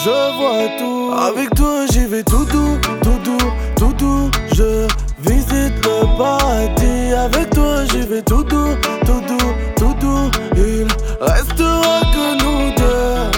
je 0.07 0.37
vois 0.37 0.67
tout. 0.79 1.11
Avec 1.17 1.49
toi, 1.55 1.85
j'y 1.91 2.05
vais 2.05 2.23
tout 2.23 2.45
doux, 2.45 2.77
tout 3.03 3.19
doux, 3.25 3.51
tout 3.75 4.31
je 4.55 4.87
visite 5.19 5.75
le 5.83 6.17
paradis. 6.17 7.13
Avec 7.13 7.49
toi, 7.49 7.83
j'y 7.91 8.01
vais 8.01 8.21
tout 8.21 8.43
doux, 8.43 8.73
tout 9.05 9.21
doux, 9.27 9.51
tout 9.75 9.95
doux. 9.99 10.31
Il 10.55 10.87
restera 11.19 12.01
que 12.13 12.25
nous 12.41 12.63
deux. 12.81 13.31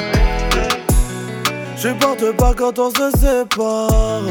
Je 1.76 1.90
porte 1.94 2.32
pas 2.38 2.54
quand 2.54 2.78
on 2.78 2.90
se 2.92 3.10
sépare. 3.18 4.24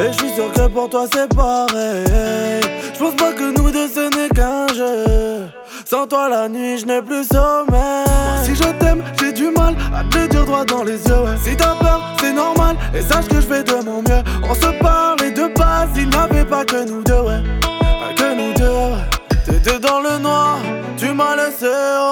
Et 0.00 0.12
je 0.12 0.18
suis 0.18 0.34
sûr 0.34 0.52
que 0.52 0.66
pour 0.68 0.90
toi 0.90 1.06
c'est 1.12 1.32
pareil. 1.34 2.62
Je 2.94 2.98
pense 2.98 3.14
pas 3.14 3.32
que 3.32 3.56
nous 3.56 3.70
deux 3.70 3.88
ce 3.88 4.04
n'est 4.16 4.28
qu'un 4.28 4.66
jeu. 4.74 5.45
Sans 5.88 6.04
toi 6.08 6.28
la 6.28 6.48
nuit 6.48 6.78
je 6.78 6.86
n'ai 6.86 7.00
plus 7.00 7.22
sommeil. 7.28 8.04
Si 8.42 8.56
je 8.56 8.72
t'aime, 8.80 9.04
j'ai 9.20 9.32
du 9.32 9.50
mal 9.50 9.76
à 9.94 10.02
te 10.02 10.26
dire 10.26 10.44
droit 10.44 10.64
dans 10.64 10.82
les 10.82 10.94
yeux. 10.94 11.24
Si 11.44 11.56
t'as 11.56 11.76
peur, 11.76 12.02
c'est 12.18 12.32
normal. 12.32 12.76
Et 12.92 13.02
sache 13.02 13.28
que 13.28 13.36
je 13.36 13.46
fais 13.46 13.62
de 13.62 13.84
mon 13.84 14.02
mieux. 14.02 14.22
On 14.42 14.54
se 14.54 14.66
parlait 14.80 15.30
de 15.30 15.46
base, 15.56 15.90
il 15.96 16.08
n'avait 16.08 16.44
pas 16.44 16.64
que 16.64 16.84
nous 16.88 17.04
deux, 17.04 17.20
ouais. 17.20 17.40
Pas 17.62 18.12
que 18.16 18.34
nous 18.34 18.52
deux, 18.54 18.96
T'étais 19.44 19.78
dans 19.78 20.00
le 20.00 20.18
noir, 20.18 20.58
tu 20.96 21.12
m'as 21.12 21.36
laissé 21.36 21.70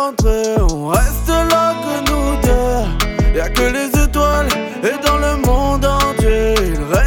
entrer. 0.09 0.55
On 0.71 0.87
reste 0.87 1.29
là 1.29 1.75
que 1.83 2.11
nous 2.13 2.37
deux. 2.43 3.37
Y'a 3.37 3.49
que 3.49 3.63
les 3.63 4.05
étoiles 4.05 4.47
et 4.85 5.05
dans 5.05 5.17
le 5.17 5.35
monde 5.45 5.85
entier, 5.85 6.55
il 6.65 6.81
restera 6.95 7.04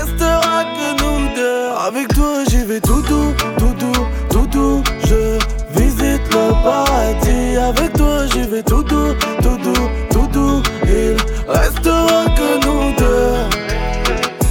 tout 8.64 8.84
doux, 8.84 9.14
tout 9.42 9.58
doux, 9.58 9.90
tout 10.12 10.28
doux. 10.28 10.62
Il 10.84 11.16
restera 11.48 12.26
que 12.36 12.66
nous 12.66 12.96
deux. 12.98 13.58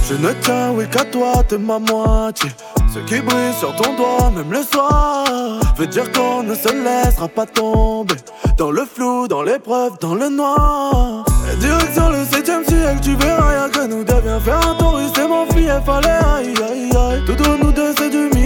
Je 0.09 0.15
ne 0.15 0.31
tiens, 0.41 0.71
oui, 0.73 0.85
qu'à 0.89 1.03
toi, 1.05 1.43
t'es 1.47 1.57
ma 1.57 1.79
moitié. 1.79 2.49
Ce 2.93 2.99
qui 2.99 3.21
brille 3.21 3.53
sur 3.59 3.75
ton 3.75 3.95
doigt, 3.95 4.31
même 4.33 4.51
le 4.51 4.63
soir, 4.63 5.25
veut 5.77 5.87
dire 5.87 6.09
qu'on 6.13 6.43
ne 6.43 6.55
se 6.55 6.69
laissera 6.69 7.27
pas 7.27 7.45
tomber. 7.45 8.15
Dans 8.57 8.71
le 8.71 8.85
flou, 8.85 9.27
dans 9.27 9.43
l'épreuve, 9.43 9.97
dans 9.99 10.15
le 10.15 10.29
noir. 10.29 11.25
Et 11.51 11.57
direction 11.57 12.09
le 12.09 12.23
7ème 12.23 12.65
ciel, 12.67 12.99
tu 13.01 13.15
verras, 13.15 13.53
y'a 13.53 13.69
que 13.69 13.85
nous 13.85 14.03
devions 14.03 14.39
faire 14.39 14.59
un 14.67 14.75
tour. 14.75 14.99
C'est 15.13 15.27
mon 15.27 15.45
fille, 15.47 15.69
il 15.69 15.85
fallait 15.85 16.09
aïe 16.09 16.53
aïe 16.71 16.89
aïe. 16.95 17.23
Tout 17.25 17.35
de 17.35 17.63
nous 17.63 17.71
deux, 17.71 17.93
c'est 17.97 18.09
du 18.09 18.36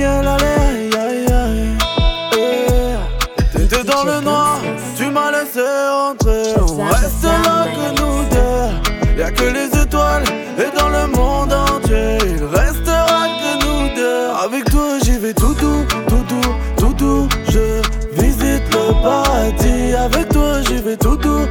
On 6.04 6.84
reste 6.88 7.22
que 7.22 8.02
nous 8.02 8.24
deux. 8.32 9.20
Y'a 9.20 9.30
que 9.30 9.44
les 9.44 9.68
étoiles 9.80 10.24
et 10.58 10.76
dans 10.76 10.90
le 10.90 11.06
monde 11.16 11.54
entier, 11.54 12.18
il 12.26 12.44
restera 12.44 13.28
que 13.40 13.64
nous 13.64 13.96
deux. 13.96 14.30
Avec 14.44 14.66
toi, 14.66 14.98
j'y 15.04 15.18
vais 15.20 15.34
tout 15.34 15.54
doux, 15.54 15.86
tout 16.08 16.24
doux, 16.28 16.54
tout 16.78 16.94
doux. 16.94 17.30
Je 17.50 17.82
visite 18.20 18.64
le 18.72 19.04
paradis. 19.04 19.94
Avec 19.94 20.30
toi, 20.30 20.64
j'y 20.68 20.78
vais 20.78 20.98
tout 20.98 21.18
doux, 21.18 21.46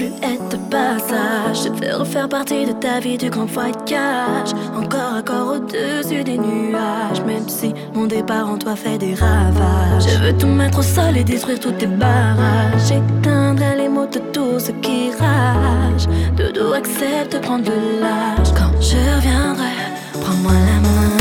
plus 0.00 0.12
être 0.22 0.48
de 0.48 0.56
passage. 0.70 1.64
Je 1.64 1.68
veux 1.68 1.96
refaire 1.96 2.28
partie 2.28 2.64
de 2.64 2.72
ta 2.72 3.00
vie 3.00 3.18
du 3.18 3.28
grand 3.28 3.44
voyage. 3.44 4.50
Encore 4.74 5.14
à 5.18 5.22
corps 5.22 5.56
au-dessus 5.56 6.24
des 6.24 6.38
nuages. 6.38 7.20
Même 7.26 7.48
si 7.48 7.74
mon 7.94 8.06
départ 8.06 8.48
en 8.48 8.56
toi 8.56 8.76
fait 8.76 8.96
des 8.96 9.14
ravages. 9.14 10.08
Je 10.08 10.18
veux 10.24 10.36
tout 10.38 10.46
mettre 10.46 10.78
au 10.78 10.82
sol 10.82 11.16
et 11.16 11.24
détruire 11.24 11.60
tous 11.60 11.72
tes 11.72 11.86
barrages. 11.86 12.82
J'éteindrai 12.88 13.76
les 13.76 13.88
mots 13.88 14.06
de 14.06 14.20
tout 14.32 14.58
ce 14.58 14.72
qui 14.84 15.10
rage. 15.10 16.06
Dodo 16.34 16.72
accepte 16.72 17.34
de 17.34 17.38
prendre 17.38 17.64
de 17.64 17.78
l'âge. 18.00 18.50
Quand 18.56 18.72
je 18.80 18.96
reviendrai, 19.16 19.76
prends-moi 20.22 20.52
la 20.52 20.80
main. 20.80 21.19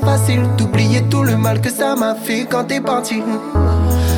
Pas 0.00 0.16
facile 0.16 0.42
d'oublier 0.56 1.02
tout 1.10 1.22
le 1.22 1.36
mal 1.36 1.60
que 1.60 1.70
ça 1.70 1.94
m'a 1.96 2.14
fait 2.14 2.46
quand 2.50 2.64
t'es 2.64 2.80
parti. 2.80 3.22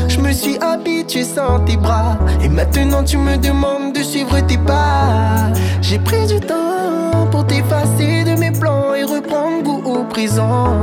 Je 0.09 0.19
me 0.19 0.33
suis 0.33 0.59
habitué 0.59 1.25
sans 1.25 1.61
tes 1.61 1.77
bras. 1.77 2.19
Et 2.43 2.49
maintenant 2.49 3.05
tu 3.05 3.17
me 3.17 3.37
demandes 3.37 3.95
de 3.95 4.03
suivre 4.03 4.41
tes 4.41 4.59
pas. 4.59 5.53
J'ai 5.81 5.99
pris 5.99 6.27
du 6.27 6.41
temps 6.41 7.29
pour 7.31 7.47
t'effacer 7.47 8.25
de 8.25 8.39
mes 8.39 8.51
plans 8.51 8.95
et 8.95 9.05
reprendre 9.05 9.63
goût 9.63 9.83
au 9.85 10.05
présent. 10.05 10.77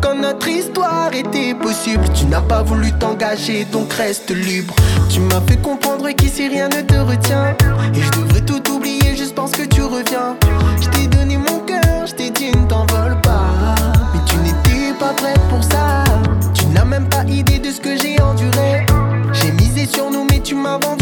Quand 0.00 0.14
notre 0.14 0.48
histoire 0.48 1.12
était 1.12 1.54
possible, 1.54 2.04
tu 2.14 2.26
n'as 2.26 2.40
pas 2.40 2.62
voulu 2.62 2.92
t'engager, 2.92 3.66
donc 3.72 3.92
reste 3.92 4.30
libre. 4.30 4.74
Tu 5.10 5.20
m'as 5.20 5.40
fait 5.46 5.56
comprendre 5.56 6.08
qu'ici 6.10 6.48
rien 6.48 6.68
ne 6.68 6.82
te 6.82 6.96
retient. 6.96 7.56
Et 7.94 8.00
je 8.00 8.10
devrais 8.20 8.40
tout 8.40 8.70
oublier 8.70 9.16
juste 9.16 9.34
parce 9.34 9.52
que 9.52 9.62
tu 9.62 9.82
reviens. 9.82 10.36
Pour 15.48 15.62
ça. 15.62 16.04
Tu 16.54 16.66
n'as 16.66 16.84
même 16.84 17.08
pas 17.08 17.24
idée 17.24 17.58
de 17.58 17.70
ce 17.70 17.80
que 17.80 17.96
j'ai 17.96 18.20
enduré. 18.20 18.86
J'ai 19.32 19.52
misé 19.52 19.86
sur 19.86 20.10
nous, 20.10 20.24
mais 20.30 20.40
tu 20.40 20.54
m'as 20.54 20.78
vendu 20.78 20.97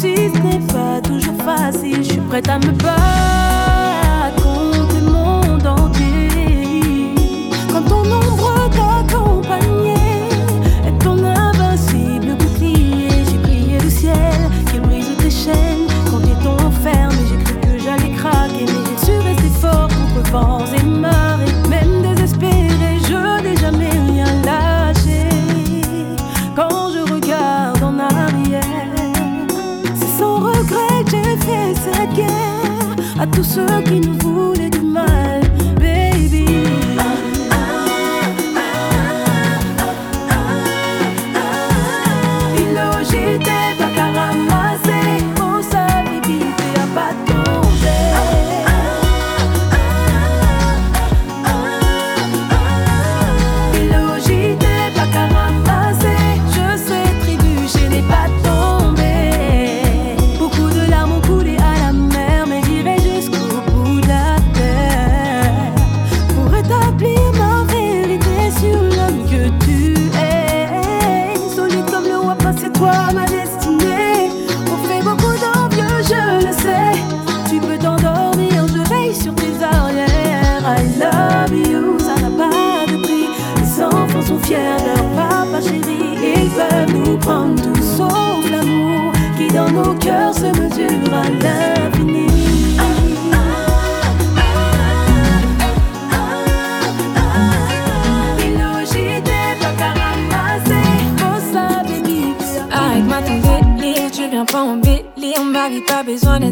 Ce 0.00 0.06
n'est 0.06 0.66
pas 0.72 0.98
toujours 1.02 1.36
facile. 1.44 2.02
Je 2.02 2.12
suis 2.12 2.20
prête 2.22 2.48
à 2.48 2.58
me 2.58 2.70
battre. 2.72 3.09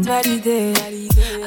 Validé. 0.09 0.73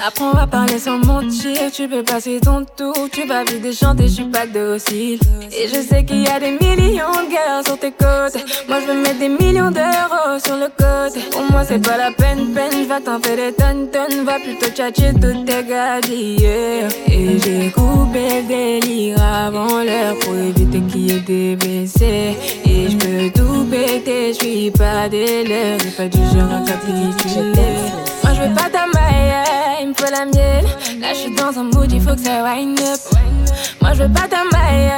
Après, 0.05 0.23
on 0.23 0.31
va 0.33 0.47
parler 0.47 0.77
sans 0.77 0.99
mentir, 0.99 1.71
tu 1.73 1.87
peux 1.87 2.03
passer 2.03 2.39
ton 2.39 2.63
tour, 2.77 3.09
tu 3.11 3.27
vas 3.27 3.43
vite 3.43 3.73
chanter, 3.73 4.07
je 4.07 4.13
suis 4.13 4.25
pas 4.25 4.45
docile. 4.45 5.19
Et 5.51 5.67
je 5.67 5.81
sais 5.81 6.05
qu'il 6.05 6.23
y 6.23 6.27
a 6.27 6.39
des 6.39 6.51
millions 6.51 7.17
de 7.25 7.31
gars 7.31 7.63
sur 7.65 7.77
tes 7.77 7.91
côtes. 7.91 8.37
Moi, 8.67 8.77
je 8.81 8.87
veux 8.87 9.01
mettre 9.01 9.19
des 9.19 9.29
millions 9.29 9.71
d'euros 9.71 10.37
sur 10.45 10.55
le 10.55 10.69
côté. 10.69 11.21
Pour 11.31 11.43
moi, 11.51 11.63
c'est 11.67 11.79
pas 11.79 11.97
la 11.97 12.11
peine, 12.11 12.53
peine, 12.53 12.87
vais 12.87 13.01
t'en 13.03 13.19
faire 13.19 13.35
des 13.35 13.53
tonnes, 13.53 13.87
tonnes. 13.91 14.23
Va 14.25 14.39
plutôt 14.39 14.71
tchatcher 14.71 15.13
toutes 15.13 15.45
tes 15.45 15.63
gadgets. 15.63 16.95
Et 17.07 17.39
j'ai 17.39 17.71
coupé 17.71 18.41
le 18.41 18.47
délire 18.47 19.23
avant 19.23 19.83
l'heure 19.83 20.17
pour 20.19 20.35
éviter 20.35 20.81
qu'il 20.81 21.11
y 21.11 21.15
ait 21.15 21.19
des 21.19 21.55
WC. 21.55 22.35
Et 22.65 22.89
je 22.89 22.97
peux 22.97 23.39
tout 23.39 23.65
péter, 23.65 24.33
je 24.33 24.45
suis 24.45 24.71
pas 24.71 25.09
des 25.09 25.43
leurs, 25.43 25.79
j'ai 25.79 25.91
pas 25.91 26.07
du 26.07 26.17
genre 26.17 26.51
à 26.53 26.61
capituler. 26.65 28.20
Moi 28.31 28.39
je 28.39 28.47
veux 28.47 28.55
pas 28.55 28.69
ta 28.69 28.87
maille, 28.87 29.81
il 29.81 29.89
me 29.89 29.93
faut 29.93 30.09
la 30.09 30.23
mienne. 30.23 30.65
Là 31.01 31.07
je 31.13 31.17
suis 31.19 31.35
dans 31.35 31.59
un 31.59 31.63
mood, 31.63 31.91
il 31.91 31.99
faut 31.99 32.15
que 32.15 32.21
ça 32.21 32.41
wind 32.43 32.79
up. 32.79 32.99
Moi 33.81 33.91
je 33.93 34.03
veux 34.03 34.09
pas 34.09 34.25
ta 34.29 34.45
maille, 34.45 34.89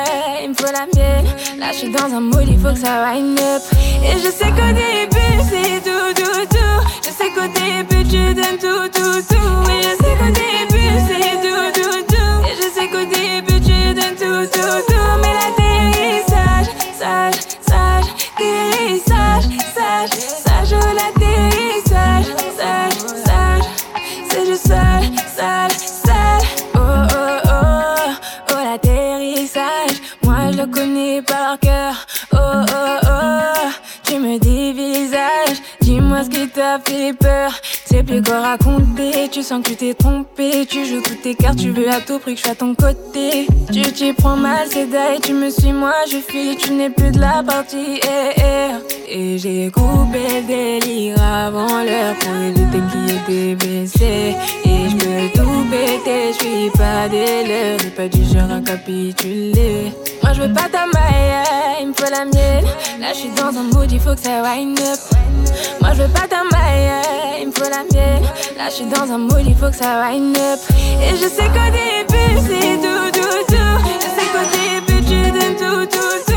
il 0.44 0.50
me 0.50 0.54
faut 0.54 0.72
la 0.72 0.86
mienne. 0.94 1.26
Là 1.58 1.72
je 1.72 1.78
suis 1.80 1.92
dans 1.92 2.14
un 2.16 2.20
mood, 2.20 2.46
il 2.48 2.60
faut 2.60 2.74
que 2.74 2.80
ça 2.80 3.04
wind 3.06 3.40
up. 3.40 3.64
Et 4.04 4.20
je 4.20 4.30
sais 4.30 4.52
qu'au 4.52 4.72
début 4.72 5.34
c'est 5.50 5.82
tout, 5.82 6.14
tout, 6.14 6.46
tout. 6.46 6.80
Je 7.02 7.10
sais 7.10 7.32
qu'au 7.34 7.48
début 7.48 8.08
tu 8.08 8.36
donnes 8.36 8.60
tout, 8.62 8.88
tout, 8.94 9.22
tout. 9.28 9.72
Et 9.72 9.82
je 9.82 9.96
sais 9.98 10.16
qu'au 10.20 10.30
début 10.30 10.92
c'est 11.08 11.42
tout, 11.42 11.82
tout, 11.82 12.04
tout. 12.14 12.46
Et 12.46 12.56
je 12.56 12.70
sais 12.72 12.88
qu'au 12.88 13.04
début 13.04 13.60
tu 13.62 13.94
donnes 13.96 14.16
tout, 14.16 14.48
tout, 14.54 14.82
tout. 14.88 14.93
Connais 30.74 31.22
par 31.22 31.60
cœur. 31.60 31.94
Oh 32.34 32.38
oh 32.38 33.00
oh, 33.06 33.70
tu 34.04 34.16
me 34.18 34.38
dévisages, 34.40 35.62
dis-moi 35.82 36.24
ce 36.24 36.30
qui 36.30 36.48
t'a 36.48 36.80
fait 36.80 37.14
peur. 37.14 37.52
C'est 37.86 38.04
plus 38.04 38.22
quoi 38.24 38.42
raconter, 38.42 39.30
tu 39.32 39.44
sens 39.44 39.62
que 39.64 39.70
tu 39.70 39.76
t'es 39.76 39.94
trompé. 39.94 40.66
Tu 40.66 40.86
joues 40.86 41.02
toutes 41.02 41.22
tes 41.22 41.36
cartes, 41.36 41.60
tu 41.60 41.70
veux 41.72 41.90
à 41.90 42.02
tout 42.02 42.18
prix 42.20 42.34
que 42.34 42.40
je 42.40 42.44
sois 42.44 42.54
à 42.54 42.56
ton 42.56 42.74
côté. 42.74 43.48
Tu 43.72 43.82
t'y 43.82 44.14
prends 44.14 44.36
mal, 44.36 44.68
c'est 44.70 44.88
d'ailleurs, 44.88 45.22
tu 45.22 45.34
me 45.34 45.50
suis, 45.50 45.72
moi 45.74 45.94
je 46.10 46.18
fuis, 46.18 46.58
tu 46.58 46.72
n'es 46.72 46.90
plus 46.90 47.12
de 47.12 47.20
la 47.20 47.44
partie. 47.44 48.00
eh, 48.04 48.42
eh. 48.42 49.14
Et 49.16 49.38
j'ai 49.38 49.70
coupé 49.70 50.20
le 50.42 50.48
délire 50.48 51.22
avant 51.22 51.84
l'heure 51.84 52.16
pour 52.20 52.34
éviter 52.36 52.80
qu'il 52.90 53.06
y 53.08 53.52
ait 53.52 53.56
des 53.56 53.86
WC. 53.86 54.36
Et 54.66 54.90
je 54.90 54.96
peux 54.96 55.40
tout 55.40 55.66
péter, 55.70 56.34
je 56.34 56.46
suis 56.46 56.70
pas 56.72 57.08
des 57.10 57.78
j'ai 57.80 57.90
pas 57.92 58.08
du 58.08 58.24
genre 58.24 58.52
à 58.52 58.60
capituler. 58.62 59.92
Je 60.34 60.42
veux 60.42 60.54
pas 60.54 60.68
ta 60.70 60.86
maille, 60.88 61.80
il 61.82 61.88
me 61.90 61.94
faut 61.94 62.10
la 62.10 62.26
mienne. 62.26 62.66
Là 63.00 63.10
je 63.14 63.20
suis 63.20 63.30
dans 63.30 63.50
un 63.58 63.64
mood, 63.72 63.92
il 63.92 64.00
faut 64.00 64.16
que 64.16 64.20
ça 64.20 64.42
wind 64.42 64.80
up. 64.80 65.00
Moi 65.80 65.92
je 65.94 66.02
veux 66.02 66.10
pas 66.10 66.28
ta 66.28 66.44
maille, 66.44 66.92
il 67.42 67.48
me 67.48 67.52
faut 67.52 67.70
la 67.70 67.84
mienne. 67.92 68.24
Là 68.58 68.70
je 68.70 68.76
suis 68.76 68.86
dans 68.86 69.12
un 69.12 69.20
mood, 69.20 69.44
il 69.46 69.56
faut 69.56 69.70
que 69.70 69.76
ça 69.76 70.02
wind 70.02 70.36
up. 70.38 70.60
Et 71.02 71.16
je 71.16 71.28
sais 71.28 71.48
qu'au 71.48 71.70
début 71.72 72.34
c'est 72.48 72.78
tout, 72.82 73.12
tout, 73.14 73.44
tout. 73.48 73.78
Je 74.02 74.10
sais 74.16 74.28
qu'au 74.34 74.46
début 74.58 75.02
tu 75.06 75.32
donnes 75.32 75.56
tout, 75.56 75.86
tout, 75.86 76.18
tout. 76.26 76.33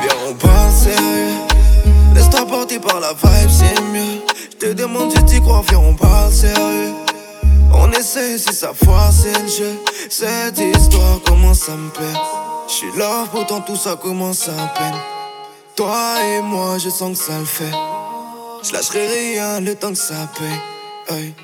Viens, 0.00 0.16
on 0.28 0.34
parle 0.34 0.70
sérieux. 0.72 1.38
Laisse-toi 2.14 2.46
porter 2.46 2.78
par 2.78 3.00
la 3.00 3.12
vibe, 3.12 3.50
c'est 3.50 3.80
mieux. 3.92 4.20
J'te 4.52 4.74
demande 4.74 5.12
si 5.12 5.24
t'y 5.24 5.40
crois, 5.40 5.62
viens, 5.68 5.78
on 5.78 5.94
parle 5.94 6.32
sérieux. 6.32 6.94
On 7.72 7.90
essaie 7.92 8.38
si 8.38 8.52
ça 8.54 8.72
foire, 8.74 9.10
c'est 9.12 9.40
le 9.40 9.48
jeu. 9.48 9.72
Cette 10.10 10.58
histoire 10.58 11.20
commence 11.24 11.68
à 11.68 11.76
me 11.76 11.88
perdre. 11.90 12.66
J'suis 12.68 12.98
là, 12.98 13.24
pourtant 13.30 13.60
tout 13.60 13.76
ça 13.76 13.96
commence 13.96 14.48
à 14.48 14.66
peine. 14.78 15.00
Toi 15.76 15.96
et 16.24 16.42
moi, 16.42 16.78
je 16.78 16.90
sens 16.90 17.18
que 17.18 17.24
ça 17.24 17.38
le 17.38 17.44
fait. 17.44 17.72
J'lâcherai 18.62 19.06
rien 19.06 19.60
le 19.60 19.74
temps 19.74 19.90
que 19.90 19.98
ça 19.98 20.28
paye. 21.08 21.34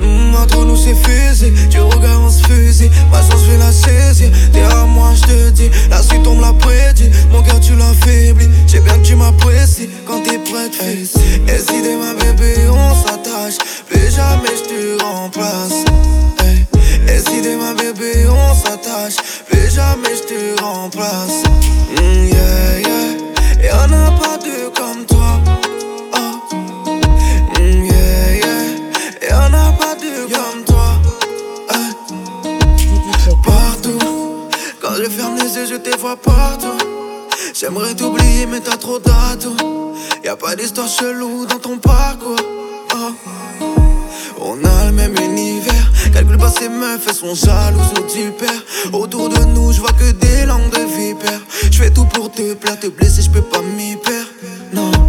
Hmm, 0.00 0.34
entre 0.34 0.64
nous 0.64 0.76
c'est 0.76 0.94
physique, 0.94 1.54
tu 1.70 1.80
regardes 1.80 2.22
on 2.24 2.30
se 2.30 2.42
fusille. 2.44 2.90
Ma 3.10 3.20
chance 3.20 3.42
vais 3.48 3.58
la 3.58 3.72
saisir, 3.72 4.30
t'es 4.52 4.62
à 4.62 4.84
moi 4.84 5.10
je 5.14 5.22
te 5.22 5.50
dis. 5.50 5.70
La 5.90 6.02
suite 6.02 6.26
on 6.26 6.36
me 6.36 6.42
l'a 6.42 6.52
prédit, 6.52 7.10
mon 7.32 7.42
cœur 7.42 7.60
tu 7.60 7.74
l'affaiblis. 7.74 8.48
J'ai 8.66 8.80
bien 8.80 8.98
que 8.98 9.06
tu 9.06 9.14
m'apprécies. 9.16 9.88
Quand 10.06 10.22
t'es 10.22 10.38
prête 10.38 10.74
fils 10.74 11.14
Et 11.48 11.58
si 11.58 11.82
dès 11.82 11.96
ma 11.96 12.14
bébé 12.14 12.54
on 12.70 12.94
s'attache. 12.94 13.58
Plus 13.88 14.14
jamais 14.14 14.54
je 14.56 14.98
te 14.98 15.02
remplace. 15.02 15.84
Hey. 16.40 16.66
Et 17.08 17.18
si 17.18 17.40
dès 17.42 17.56
ma 17.56 17.74
bébé 17.74 18.26
on 18.28 18.54
s'attache. 18.54 19.16
Plus 19.50 19.74
jamais 19.74 20.14
je 20.14 20.56
te 20.56 20.62
remplace. 20.62 21.42
Yeah. 22.00 22.37
J'aimerais 37.54 37.94
t'oublier, 37.94 38.46
mais 38.46 38.60
t'as 38.60 38.76
trop 38.76 38.98
d'atouts. 38.98 39.94
Y'a 40.24 40.36
pas 40.36 40.56
d'histoire 40.56 40.88
chelou 40.88 41.44
dans 41.44 41.58
ton 41.58 41.76
parcours. 41.78 42.36
Oh. 42.94 43.12
On 44.40 44.64
a 44.64 44.86
le 44.86 44.92
même 44.92 45.14
univers. 45.16 45.92
Calcule 46.12 46.38
pas 46.38 46.50
ces 46.50 46.68
meufs, 46.68 47.04
elles 47.06 47.14
sont 47.14 47.34
jalouses 47.34 47.92
ou 47.98 48.02
tu 48.10 48.30
perds. 48.30 48.92
Autour 48.92 49.28
de 49.28 49.44
nous, 49.46 49.72
je 49.72 49.80
vois 49.80 49.92
que 49.92 50.12
des 50.12 50.46
langues 50.46 50.70
de 50.70 50.84
vipère. 50.96 51.40
Je 51.70 51.76
fais 51.76 51.90
tout 51.90 52.06
pour 52.06 52.30
te 52.30 52.54
plaire, 52.54 52.78
te 52.78 52.86
blesser, 52.86 53.22
je 53.22 53.30
peux 53.30 53.42
pas 53.42 53.60
m'y 53.60 53.96
perdre. 53.96 54.28
Non. 54.72 55.07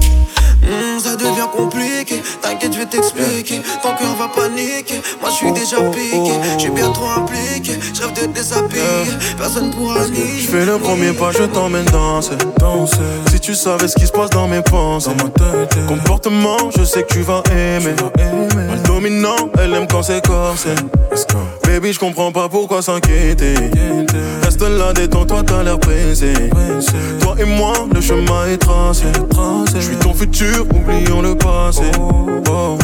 Hmm, 0.70 1.00
ça 1.00 1.16
devient 1.16 1.48
compliqué, 1.52 2.22
t'inquiète, 2.42 2.74
je 2.74 2.80
vais 2.80 2.86
t'expliquer. 2.86 3.62
Ton 3.82 3.90
cœur 3.96 4.16
va 4.20 4.28
paniquer, 4.28 5.02
moi 5.20 5.32
je 5.32 5.36
suis 5.36 5.52
déjà 5.52 5.78
piqué, 5.90 6.34
je 6.54 6.60
suis 6.60 6.70
bien 6.70 6.92
trop 6.92 7.10
impliqué. 7.10 7.80
Je 7.94 8.02
rêve 8.02 8.14
te 8.14 8.26
déshabiller, 8.28 9.18
personne 9.36 9.72
pourra 9.72 10.08
nier. 10.08 10.40
Je 10.40 10.48
fais 10.48 10.66
le 10.66 10.78
premier 10.78 11.14
pas, 11.14 11.32
je 11.32 11.44
t'emmène 11.44 11.86
danser. 11.86 12.38
danser. 12.60 12.98
Si 13.32 13.40
tu 13.40 13.56
savais 13.56 13.88
ce 13.88 13.96
qui 13.96 14.06
se 14.06 14.12
passe 14.12 14.30
dans 14.30 14.48
mes 14.48 14.62
pensées, 14.62 15.10
dans 15.10 15.24
ma 15.24 15.30
tête, 15.32 15.86
comportement, 15.88 16.58
je 16.78 16.84
sais 16.84 17.02
que 17.02 17.14
tu 17.14 17.22
vas 17.22 17.42
aimer. 17.52 17.96
Le 18.56 18.88
dominant, 18.88 19.50
elle 19.60 19.74
aime 19.74 19.88
quand 19.88 20.04
c'est 20.04 20.24
corsé. 20.26 20.70
Baby, 21.70 21.94
je 21.94 22.00
comprends 22.00 22.32
pas 22.32 22.50
pourquoi 22.50 22.82
s'inquiéter. 22.82 23.54
Reste 24.42 24.62
là, 24.64 24.92
détends-toi, 24.92 25.44
t'as 25.46 25.62
l'air 25.62 25.80
pressé. 25.80 26.34
Toi 27.22 27.36
et 27.40 27.46
moi, 27.46 27.74
le 27.94 28.02
chemin 28.02 28.48
est 28.52 28.58
tracé. 28.58 29.06
Je 29.76 29.80
suis 29.80 29.96
ton 29.98 30.16
futur, 30.16 30.66
oublions 30.74 31.22
le 31.22 31.36
passé. 31.36 31.84
Oh. 32.00 32.76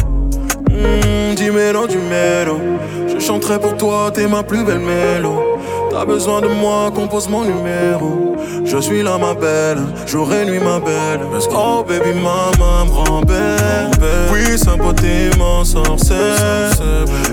Mmh, 0.70 1.34
dis 1.34 1.50
mélo, 1.50 1.88
du. 1.88 1.98
Je 3.08 3.18
chanterai 3.18 3.58
pour 3.58 3.76
toi, 3.76 4.12
t'es 4.14 4.28
ma 4.28 4.44
plus 4.44 4.62
belle 4.62 4.78
mélo. 4.78 5.58
T'as 5.98 6.04
besoin 6.04 6.42
de 6.42 6.48
moi, 6.48 6.90
compose 6.94 7.26
mon 7.26 7.42
numéro. 7.42 8.36
Je 8.66 8.76
suis 8.76 9.02
là, 9.02 9.16
ma 9.16 9.32
belle, 9.32 9.78
jour 10.06 10.30
et 10.30 10.44
nuit, 10.44 10.58
ma 10.58 10.78
belle. 10.78 11.20
Oh, 11.52 11.82
baby, 11.88 12.12
maman 12.12 12.84
me 12.84 12.90
rend 12.90 13.22
belle. 13.22 13.90
Oui, 14.30 14.44
beauté 14.76 15.30
m'en 15.38 15.64
sorcelle. 15.64 16.74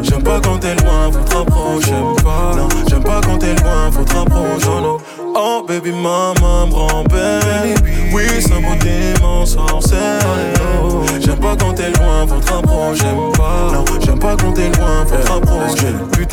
J'aime 0.01 0.23
pas 0.23 0.39
quand 0.39 0.59
t'es 0.59 0.75
loin, 0.75 1.11
faut 1.11 1.19
te 1.19 1.35
rapprocher. 1.35 1.91
Non, 1.91 2.69
j'aime 2.87 3.03
pas 3.03 3.19
quand 3.25 3.37
t'es 3.37 3.53
loin, 3.53 3.91
faut 3.91 4.05
te 4.05 4.15
rapprocher. 4.15 4.81
Non. 4.81 4.97
Oh, 5.35 5.65
baby, 5.67 5.91
maman 5.91 6.67
me 6.67 6.73
rend 6.73 7.03
belle. 7.03 7.75
Oui, 8.13 8.23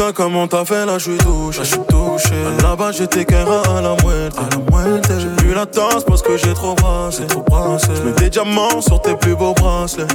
Putain, 0.01 0.13
comment 0.15 0.49
t'as 0.49 0.65
fait 0.65 0.87
là, 0.87 0.97
je 0.97 1.11
suis 1.11 1.19
touché. 1.19 1.59
Je 1.59 1.65
suis 1.65 1.81
touché. 1.87 2.35
Là-bas, 2.63 2.91
j'étais 2.91 3.27
qu'un 3.27 3.45
à 3.45 3.83
la 3.83 3.97
moelle. 4.03 4.31
À 4.39 4.49
la 4.51 4.71
moelle, 4.71 5.03
j'ai 5.07 5.29
plus 5.37 5.53
la 5.53 5.67
tasse 5.67 6.05
parce 6.07 6.23
que 6.23 6.39
j'ai 6.39 6.55
trop 6.55 6.75
brassé. 6.75 7.27
Trop 7.27 7.43
brassé. 7.43 7.89
J'mets 7.97 8.13
des 8.13 8.31
diamants 8.31 8.81
sur 8.81 9.03
tes 9.03 9.15
plus 9.15 9.37
beaux 9.37 9.53
bracelets. 9.53 10.07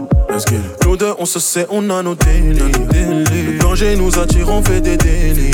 Nous 0.88 0.98
deux, 0.98 1.13
on 1.19 1.26
se 1.26 1.39
sait, 1.39 1.67
on 1.69 1.88
a 1.91 2.02
nos 2.02 2.15
délits. 2.15 2.63
Le 2.95 3.60
danger 3.60 3.95
nous 3.95 4.17
attire, 4.17 4.50
on 4.50 4.63
fait 4.63 4.82
des 4.82 4.98
délits. 4.98 5.52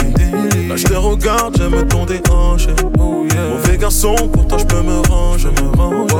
Là, 0.69 0.77
je 0.77 0.85
te 0.85 0.93
regarde, 0.93 1.57
j'aime 1.57 1.85
ton 1.89 2.05
déhanché. 2.05 2.69
Oh, 3.01 3.25
yeah. 3.29 3.49
Mauvais 3.49 3.77
garçon, 3.77 4.15
pour 4.31 4.47
toi, 4.47 4.59
je 4.59 4.63
peux 4.63 4.81
me 4.81 5.01
ranger. 5.09 5.49
Me 5.49 5.77
ranger. 5.77 6.15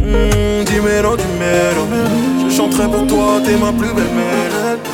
Mmh, 0.00 0.82
mélo, 0.84 1.16
dis 1.16 1.24
mélo. 1.38 1.86
Je 2.48 2.52
chanterai 2.52 2.88
pour 2.88 3.06
toi, 3.06 3.40
t'es 3.44 3.56
ma 3.56 3.70
plus 3.70 3.94
belle 3.94 4.10
mélodie. 4.16 4.93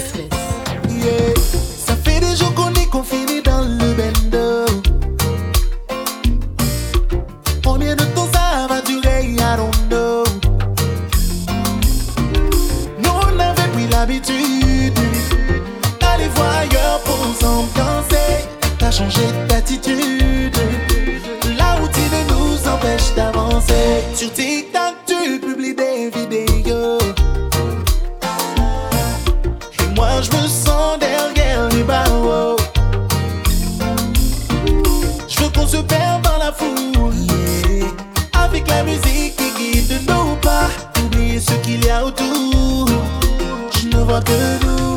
Vois 44.11 44.19
que 44.23 44.33
nous. 44.65 44.95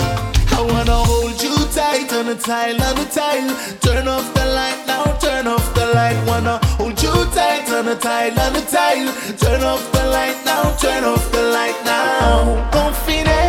I 0.58 0.60
wanna 0.72 0.96
hold 1.10 1.40
you 1.40 1.54
tight 1.72 2.12
on 2.12 2.26
the 2.26 2.34
tile, 2.34 2.82
on 2.82 2.96
the 2.96 3.04
tile. 3.04 3.48
Turn 3.80 4.08
off 4.08 4.26
the 4.34 4.44
light 4.58 4.80
now, 4.88 5.04
turn 5.20 5.46
off 5.46 5.72
the 5.72 5.86
light. 5.94 6.18
Wanna 6.26 6.58
hold 6.78 7.00
you 7.00 7.14
tight 7.32 7.70
on 7.70 7.84
the 7.86 7.94
tile, 7.94 8.36
on 8.44 8.52
the 8.54 8.62
tile. 8.62 9.08
Turn 9.38 9.62
off 9.62 9.84
the 9.92 10.04
light 10.16 10.38
now, 10.44 10.64
turn 10.82 11.04
off 11.04 11.30
the 11.30 11.42
light 11.56 11.78
now. 11.84 12.68
Confiné, 12.72 13.43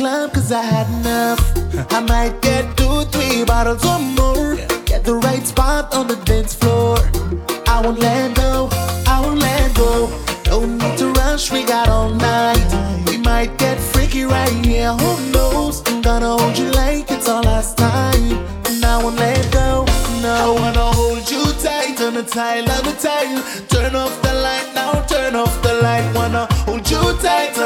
club 0.00 0.32
cause 0.32 0.50
I 0.50 0.62
had 0.62 0.88
enough. 1.00 1.40
I 1.92 2.00
might 2.00 2.40
get 2.40 2.64
two, 2.78 3.04
three 3.12 3.44
bottles 3.44 3.84
or 3.84 3.98
more. 3.98 4.56
Get 4.86 5.04
the 5.04 5.16
right 5.26 5.44
spot 5.46 5.92
on 5.94 6.06
the 6.06 6.16
dance 6.24 6.54
floor. 6.54 6.96
I 7.66 7.82
won't 7.84 7.98
let 7.98 8.34
go, 8.34 8.70
I 9.06 9.20
won't 9.22 9.40
let 9.40 9.76
go. 9.76 9.92
No 10.46 10.64
need 10.64 10.96
to 11.00 11.12
rush, 11.20 11.52
we 11.52 11.64
got 11.64 11.90
all 11.90 12.08
night. 12.08 12.68
We 13.08 13.18
might 13.18 13.58
get 13.58 13.78
freaky 13.78 14.24
right 14.24 14.64
here, 14.64 14.92
who 15.02 15.12
knows? 15.32 15.82
I'm 15.88 16.00
gonna 16.00 16.32
hold 16.38 16.56
you 16.56 16.70
like 16.70 17.10
it's 17.10 17.28
our 17.28 17.42
last 17.42 17.76
time. 17.76 18.32
And 18.68 18.82
I 18.82 18.96
won't 19.02 19.18
let 19.18 19.52
go, 19.52 19.84
no. 20.22 20.32
I 20.46 20.60
wanna 20.60 20.86
hold 20.98 21.30
you 21.30 21.44
tight 21.64 22.00
on 22.00 22.14
the 22.14 22.22
tile, 22.22 22.70
on 22.70 22.84
the 22.88 22.96
tile. 23.06 23.69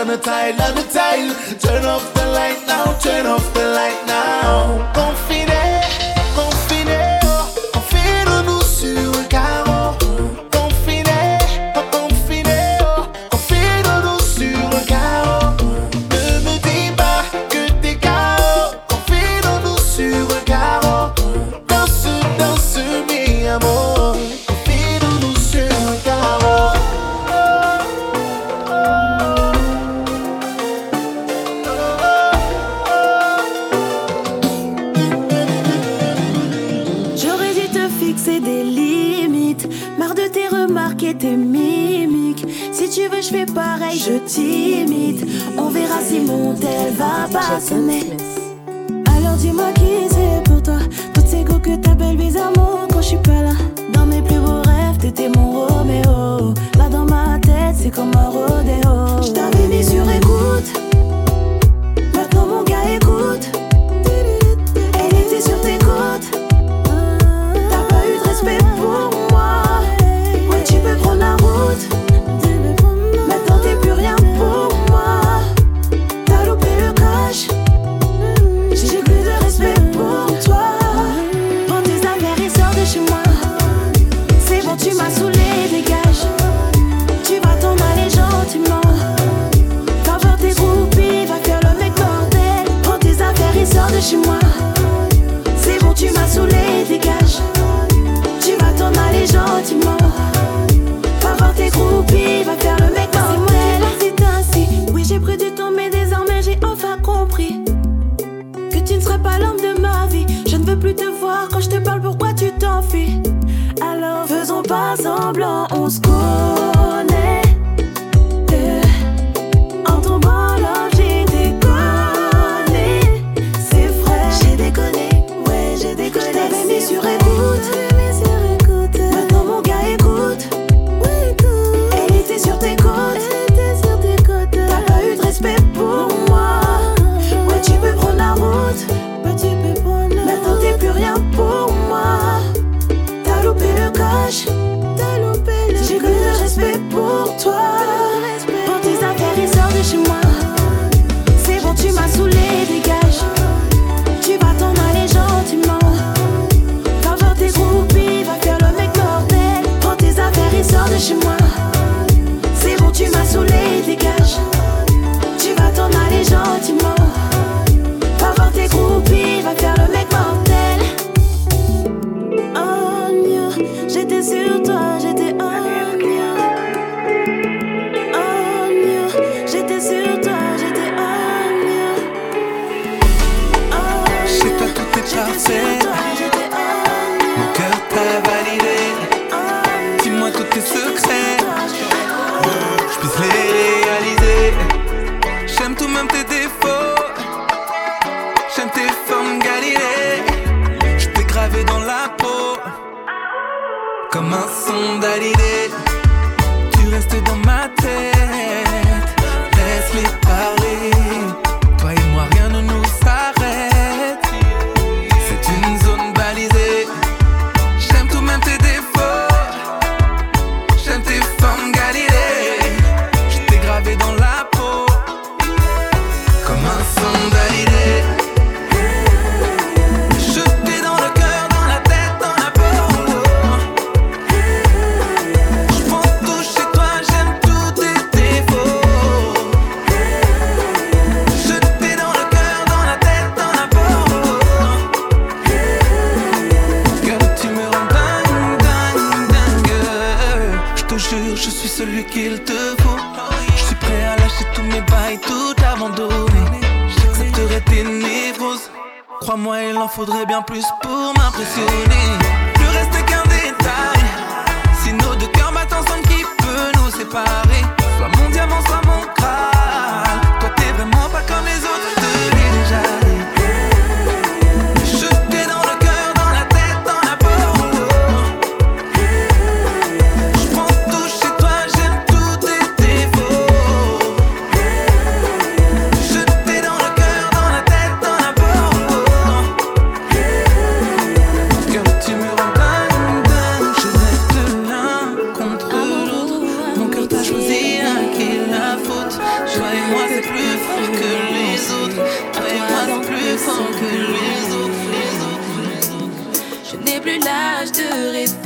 On 0.05 0.11
the 0.11 0.19
tile, 0.19 0.61
on 0.61 0.75
the 0.75 0.83
tile. 0.93 1.35
Turn 1.59 1.85
off 1.87 2.13
the 2.13 2.27
light 2.27 2.63
now, 2.67 2.93
turn 2.99 3.25
off 3.25 3.55
the 3.55 3.65
light 3.79 4.05
now. 4.07 4.93
Confiné, 4.93 5.54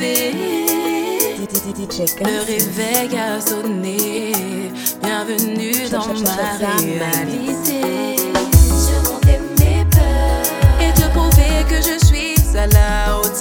Le 0.00 0.04
réveil 2.46 3.18
a 3.18 3.40
sonné. 3.40 4.30
Bienvenue 5.02 5.88
dans 5.90 6.06
ma 6.06 6.56
réalité. 6.56 8.14
Je 8.14 8.94
montais 9.08 9.40
mes 9.58 9.84
peurs 9.86 10.46
et 10.80 10.92
te 10.92 11.02
prouver 11.08 11.64
que 11.68 11.82
je 11.82 11.98
suis 12.06 12.38
à 12.56 12.68
la 12.68 13.18
hauteur. 13.18 13.37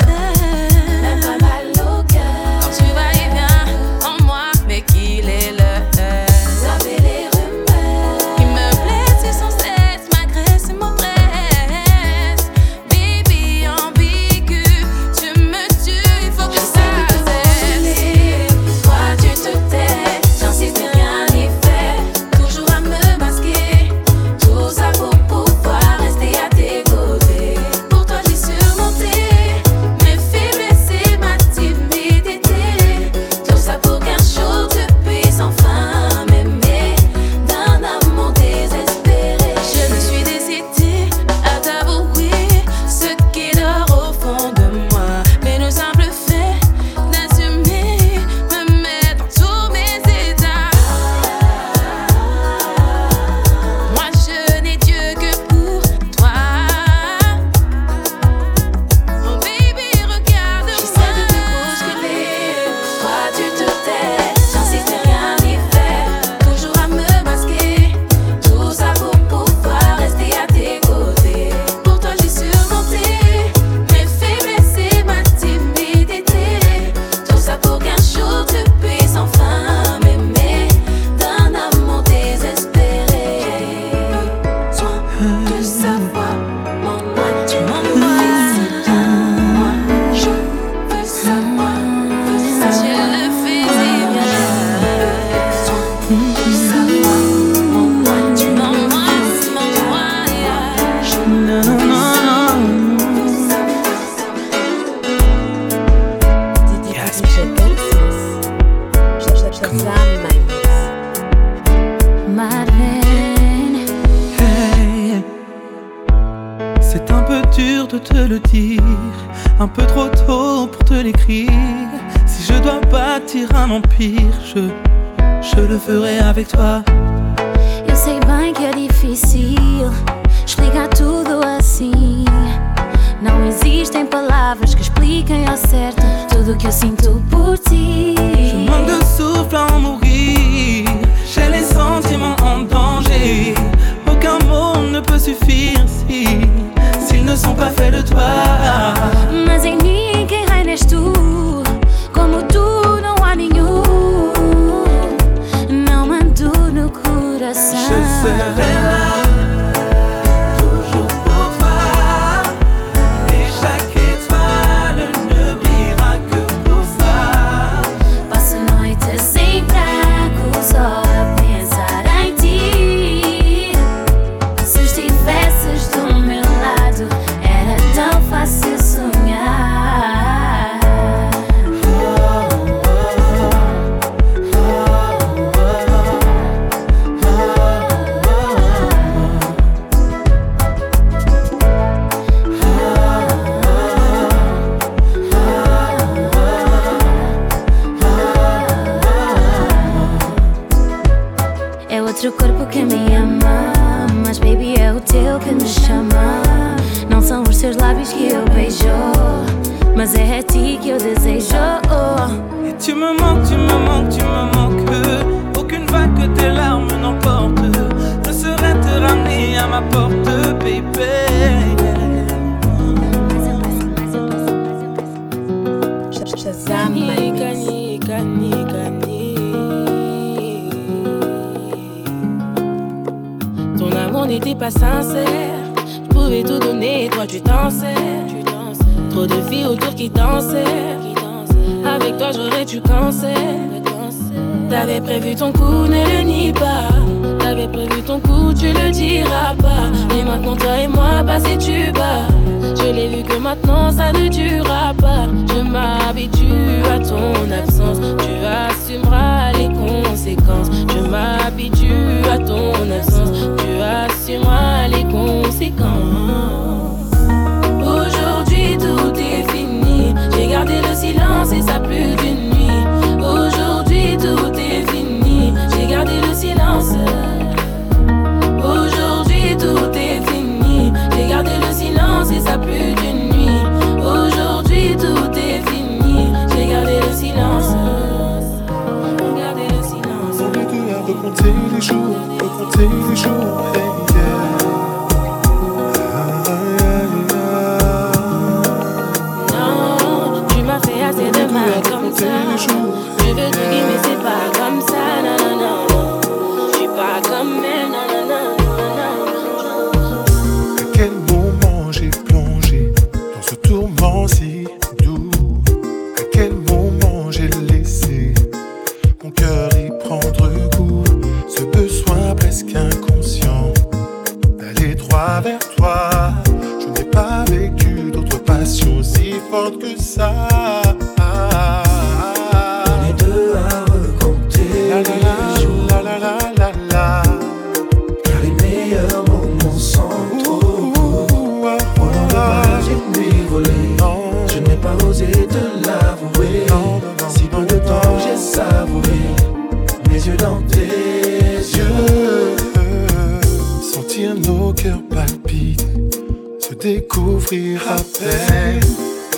Découvrir 356.93 357.81
à 357.89 357.97
peine. 358.17 358.79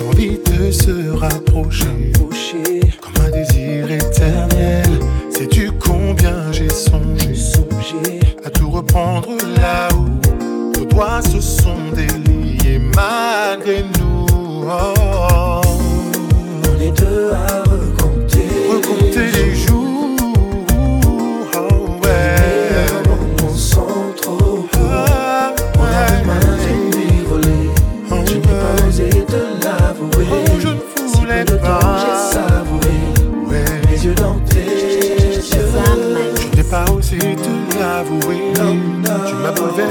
L'envie 0.00 0.38
de 0.38 0.70
se 0.70 1.10
rapprocher, 1.10 2.00
comme 3.00 3.24
un 3.26 3.30
désir 3.30 3.90
éternel. 3.90 4.86
Sais-tu 5.30 5.72
combien 5.72 6.52
j'ai 6.52 6.68
songé, 6.68 8.20
à 8.44 8.50
tout 8.50 8.70
reprendre 8.70 9.36
là 9.60 9.88
où 9.96 10.78
nos 10.78 10.84
doigts 10.84 11.22
se 11.22 11.40
sont 11.40 11.90
déliés 11.92 12.80
malgré 12.94 13.82
nous. 13.98 14.26
Oh. 14.68 15.60
On 16.68 16.80
est 16.80 16.96
deux 17.00 17.32
à 17.32 17.62
recompter, 17.64 18.48
recompter 18.72 19.26
les 19.32 19.56
jours. 19.56 19.79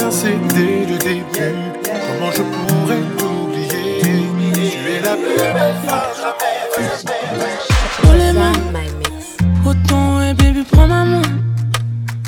Bouleversé 0.09 0.37
dès 0.53 0.85
le 0.85 0.97
début. 0.97 1.23
Comment 1.83 2.31
je 2.31 2.41
pourrais 2.41 3.01
t'oublier 3.17 4.01
Tu 4.01 4.91
es 4.91 5.01
la 5.01 5.15
plus 5.15 5.35
belle 5.37 5.75
femme 5.85 6.33
Pour 8.01 8.13
les 8.13 8.33
mains, 8.33 8.51
autant 9.65 10.21
et 10.21 10.33
baby, 10.33 10.63
prends 10.71 10.87
ma 10.87 11.05
main. 11.05 11.21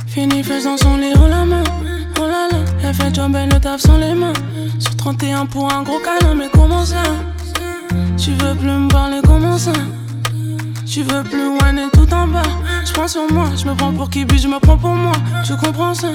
Fini 0.07 0.43
faisant 0.43 0.77
son 0.77 0.97
lit, 0.97 1.13
oh 1.15 1.27
la 1.27 1.45
main. 1.45 1.63
Oh 2.19 2.25
là 2.25 2.47
là, 2.51 2.59
elle 2.83 2.93
fait 2.93 3.13
job, 3.13 3.35
elle 3.35 3.49
le 3.49 3.59
taf 3.59 3.81
sans 3.81 3.97
les 3.97 4.13
mains. 4.13 4.33
Sur 4.79 4.95
31 4.97 5.45
pour 5.45 5.71
un 5.71 5.83
gros 5.83 5.99
câlin, 5.99 6.35
mais 6.35 6.49
comment 6.53 6.85
ça? 6.85 7.03
Tu 8.17 8.31
veux 8.31 8.55
plus 8.55 8.71
me 8.71 8.89
parler, 8.89 9.19
comment 9.23 9.57
ça? 9.57 9.73
Tu 10.85 11.03
veux 11.03 11.23
plus 11.23 11.47
whiner 11.47 11.89
tout 11.93 12.13
en 12.13 12.27
bas. 12.27 12.41
Je 12.85 12.93
prends 12.93 13.07
sur 13.07 13.31
moi, 13.31 13.45
je 13.55 13.65
me 13.65 13.73
prends 13.73 13.93
pour 13.93 14.09
qui, 14.09 14.25
puis 14.25 14.37
je 14.37 14.47
me 14.47 14.59
prends 14.59 14.77
pour 14.77 14.91
moi. 14.91 15.13
Tu 15.45 15.55
comprends 15.55 15.93
ça 15.93 16.09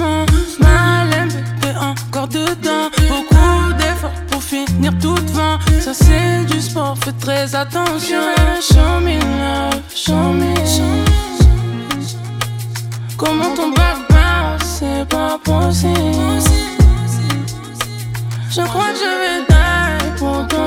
fais 0.00 0.26
doucement. 0.26 0.66
Malin, 0.66 1.28
t'es 1.60 1.74
encore 1.76 2.28
dedans. 2.28 2.90
Beaucoup 3.08 3.72
d'efforts 3.78 4.20
pour 4.30 4.42
finir 4.42 4.92
toute 5.00 5.30
vent. 5.30 5.58
Ça, 5.80 5.92
c'est 5.94 6.44
du 6.46 6.60
sport, 6.60 6.96
fais 7.02 7.12
très 7.12 7.54
attention. 7.54 8.20
Show 8.60 9.00
me 9.00 9.18
love, 9.40 9.82
show 9.94 10.32
me. 10.40 10.54
Comment 13.16 13.54
ton 13.54 13.70
barbare, 13.70 14.58
c'est 14.62 15.06
pas 15.08 15.38
possible. 15.44 16.40
Je 18.50 18.62
crois 18.62 18.90
que 18.92 18.98
je 19.04 19.12
vais 19.22 19.40
die 19.48 20.18
pour 20.18 20.46
ton 20.48 20.59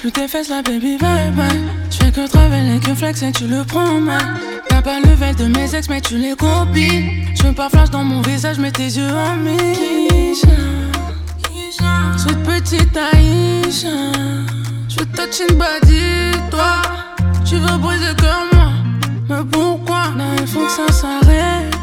plus 0.00 0.12
tes 0.12 0.28
fesses, 0.28 0.48
la 0.48 0.62
baby, 0.62 0.96
bye 0.98 1.30
bye. 1.32 1.48
Je 1.90 1.96
fais 1.96 2.10
que 2.12 2.26
travailler, 2.26 2.78
que 2.78 2.94
flex 2.94 3.22
et 3.22 3.32
tu 3.32 3.46
le 3.46 3.64
prends 3.64 4.00
mal. 4.00 4.22
T'as 4.68 4.82
pas 4.82 5.00
le 5.00 5.10
level 5.10 5.34
de 5.36 5.46
mes 5.46 5.74
ex, 5.74 5.88
mais 5.88 6.00
tu 6.00 6.16
les 6.18 6.36
copies. 6.36 7.26
Je 7.34 7.44
veux 7.44 7.52
pas 7.52 7.68
flash 7.68 7.90
dans 7.90 8.04
mon 8.04 8.20
visage, 8.22 8.58
mets 8.58 8.70
tes 8.70 8.84
yeux 8.84 9.10
en 9.10 9.36
Misha. 9.36 10.48
Sweet 12.16 12.42
petite 12.44 12.96
Aïcha. 12.96 13.88
Je 14.88 15.04
touch 15.16 15.40
une 15.48 15.56
body, 15.56 16.38
toi. 16.50 16.82
Tu 17.44 17.56
veux 17.56 17.78
briser 17.78 18.14
comme 18.18 18.58
moi. 18.58 18.70
Mais 19.28 19.44
pourquoi? 19.50 20.10
Non, 20.16 20.34
il 20.40 20.46
faut 20.46 20.64
que 20.64 20.70
ça 20.70 20.92
s'arrête. 20.92 21.74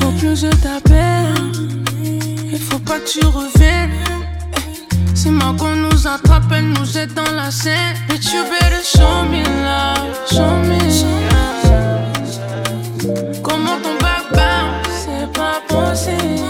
Faut 0.00 0.10
plus 0.12 0.28
que 0.28 0.34
je 0.34 0.48
t'appelle. 0.48 1.34
Il 2.52 2.58
faut 2.58 2.78
pas 2.78 2.98
que 2.98 3.08
tu 3.08 3.24
reviennes. 3.24 3.90
C'est 5.22 5.30
moi 5.30 5.54
qu'on 5.56 5.76
nous 5.76 6.08
attrape, 6.08 6.50
elle 6.52 6.70
nous 6.70 6.84
jette 6.84 7.14
dans 7.14 7.30
la 7.36 7.52
scène. 7.52 7.94
Bitch, 8.08 8.32
you 8.32 8.42
better 8.42 8.82
show 8.82 9.22
me 9.30 9.44
love, 9.62 10.18
show 10.28 10.56
me. 10.66 10.80
Comment 13.40 13.78
ton 13.80 13.94
bounce, 14.00 15.06
c'est 15.06 15.30
pas 15.32 15.60
possible. 15.68 16.42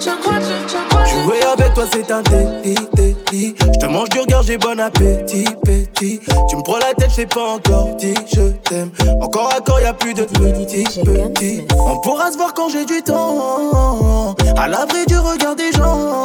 Je 0.00 0.10
crois 0.22 0.38
que 0.38 0.44
je 0.66 0.78
crois 0.88 1.04
Jouer 1.04 1.42
avec 1.42 1.74
toi 1.74 1.84
c'est 1.92 2.10
un 2.10 2.22
délit, 2.22 2.88
Je 3.32 3.78
te 3.78 3.86
mange 3.86 4.08
du 4.08 4.18
regard, 4.18 4.42
j'ai 4.42 4.58
bon 4.58 4.80
appétit, 4.80 5.44
petit. 5.64 6.20
Tu 6.48 6.56
me 6.56 6.62
prends 6.62 6.78
la 6.78 6.94
tête, 6.94 7.10
je 7.16 7.22
pas 7.24 7.54
encore 7.54 7.94
dit 7.96 8.14
je 8.32 8.48
t'aime. 8.68 8.90
Encore 9.20 9.52
à 9.56 9.60
corps, 9.60 9.80
y 9.80 9.84
a 9.84 9.92
plus 9.92 10.14
de 10.14 10.24
petit, 10.24 10.84
petit. 11.04 11.64
On 11.78 12.00
pourra 12.00 12.32
se 12.32 12.36
voir 12.36 12.54
quand 12.54 12.68
j'ai 12.70 12.84
du 12.84 13.02
temps. 13.02 14.34
À 14.56 14.66
l'abri 14.66 15.06
du 15.06 15.16
regard 15.16 15.54
des 15.54 15.70
gens. 15.72 16.22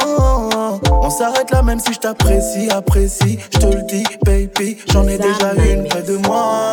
On 0.90 1.10
s'arrête 1.10 1.50
là 1.52 1.62
même 1.62 1.78
si 1.78 1.92
je 1.92 2.00
t'apprécie, 2.00 2.68
apprécie. 2.70 3.38
Je 3.54 3.58
te 3.58 3.66
le 3.66 3.82
dis 3.82 4.04
baby, 4.24 4.76
j'en 4.92 5.06
ai 5.06 5.16
déjà 5.16 5.54
une 5.54 5.84
près 5.84 6.02
de 6.02 6.16
moi 6.16 6.72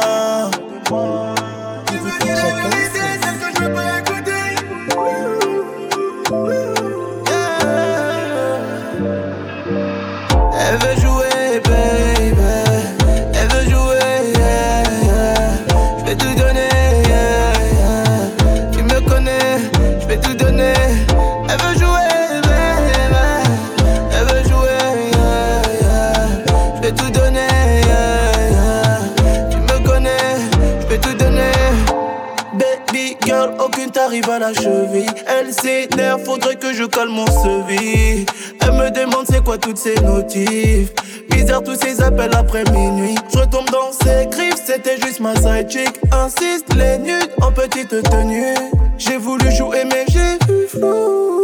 toutes 39.57 39.77
ces 39.77 39.95
notifs. 40.01 40.93
Bizarre 41.29 41.63
tous 41.63 41.75
ces 41.75 42.01
appels 42.01 42.35
après 42.35 42.63
minuit. 42.71 43.15
Je 43.33 43.39
retombe 43.39 43.69
dans 43.71 43.91
ses 43.91 44.27
griffes, 44.27 44.61
c'était 44.65 44.97
juste 44.97 45.19
ma 45.19 45.35
side 45.35 45.69
chick. 45.69 45.99
Insiste, 46.11 46.73
les 46.75 46.97
nudes 46.97 47.31
en 47.41 47.51
petite 47.51 47.89
tenue. 48.09 48.55
J'ai 48.97 49.17
voulu 49.17 49.51
jouer, 49.51 49.83
mais 49.85 50.05
j'ai 50.09 50.37
vu 50.47 50.67
flou. 50.67 51.41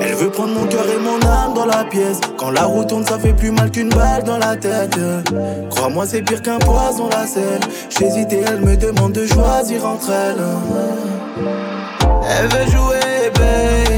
Elle 0.00 0.14
veut 0.14 0.30
prendre 0.30 0.54
mon 0.54 0.66
cœur 0.66 0.86
et 0.88 0.98
mon 0.98 1.20
âme 1.28 1.54
dans 1.54 1.66
la 1.66 1.84
pièce. 1.84 2.20
Quand 2.36 2.50
la 2.50 2.64
roue 2.64 2.84
tourne, 2.84 3.04
ça 3.04 3.18
fait 3.18 3.32
plus 3.32 3.50
mal 3.50 3.70
qu'une 3.70 3.88
balle 3.90 4.22
dans 4.22 4.38
la 4.38 4.56
tête. 4.56 4.98
Crois-moi, 5.70 6.06
c'est 6.06 6.22
pire 6.22 6.42
qu'un 6.42 6.58
poison 6.58 7.08
la 7.10 7.26
selle. 7.26 7.60
J'hésite 7.90 8.32
et 8.32 8.42
elle 8.46 8.60
me 8.60 8.76
demande 8.76 9.12
de 9.12 9.26
choisir 9.26 9.84
entre 9.84 10.10
elles. 10.10 10.44
Elle 12.28 12.46
veut 12.48 12.70
jouer, 12.70 13.30
baby. 13.34 13.89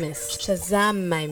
Me 0.00 0.14
manques. 0.14 0.14
Bisous, 0.14 0.16
bisous, 0.16 0.16
bisous. 0.16 0.16
DJ 0.16 0.16
Gunsmith, 0.16 0.38
Shazam, 0.38 1.08
my 1.08 1.26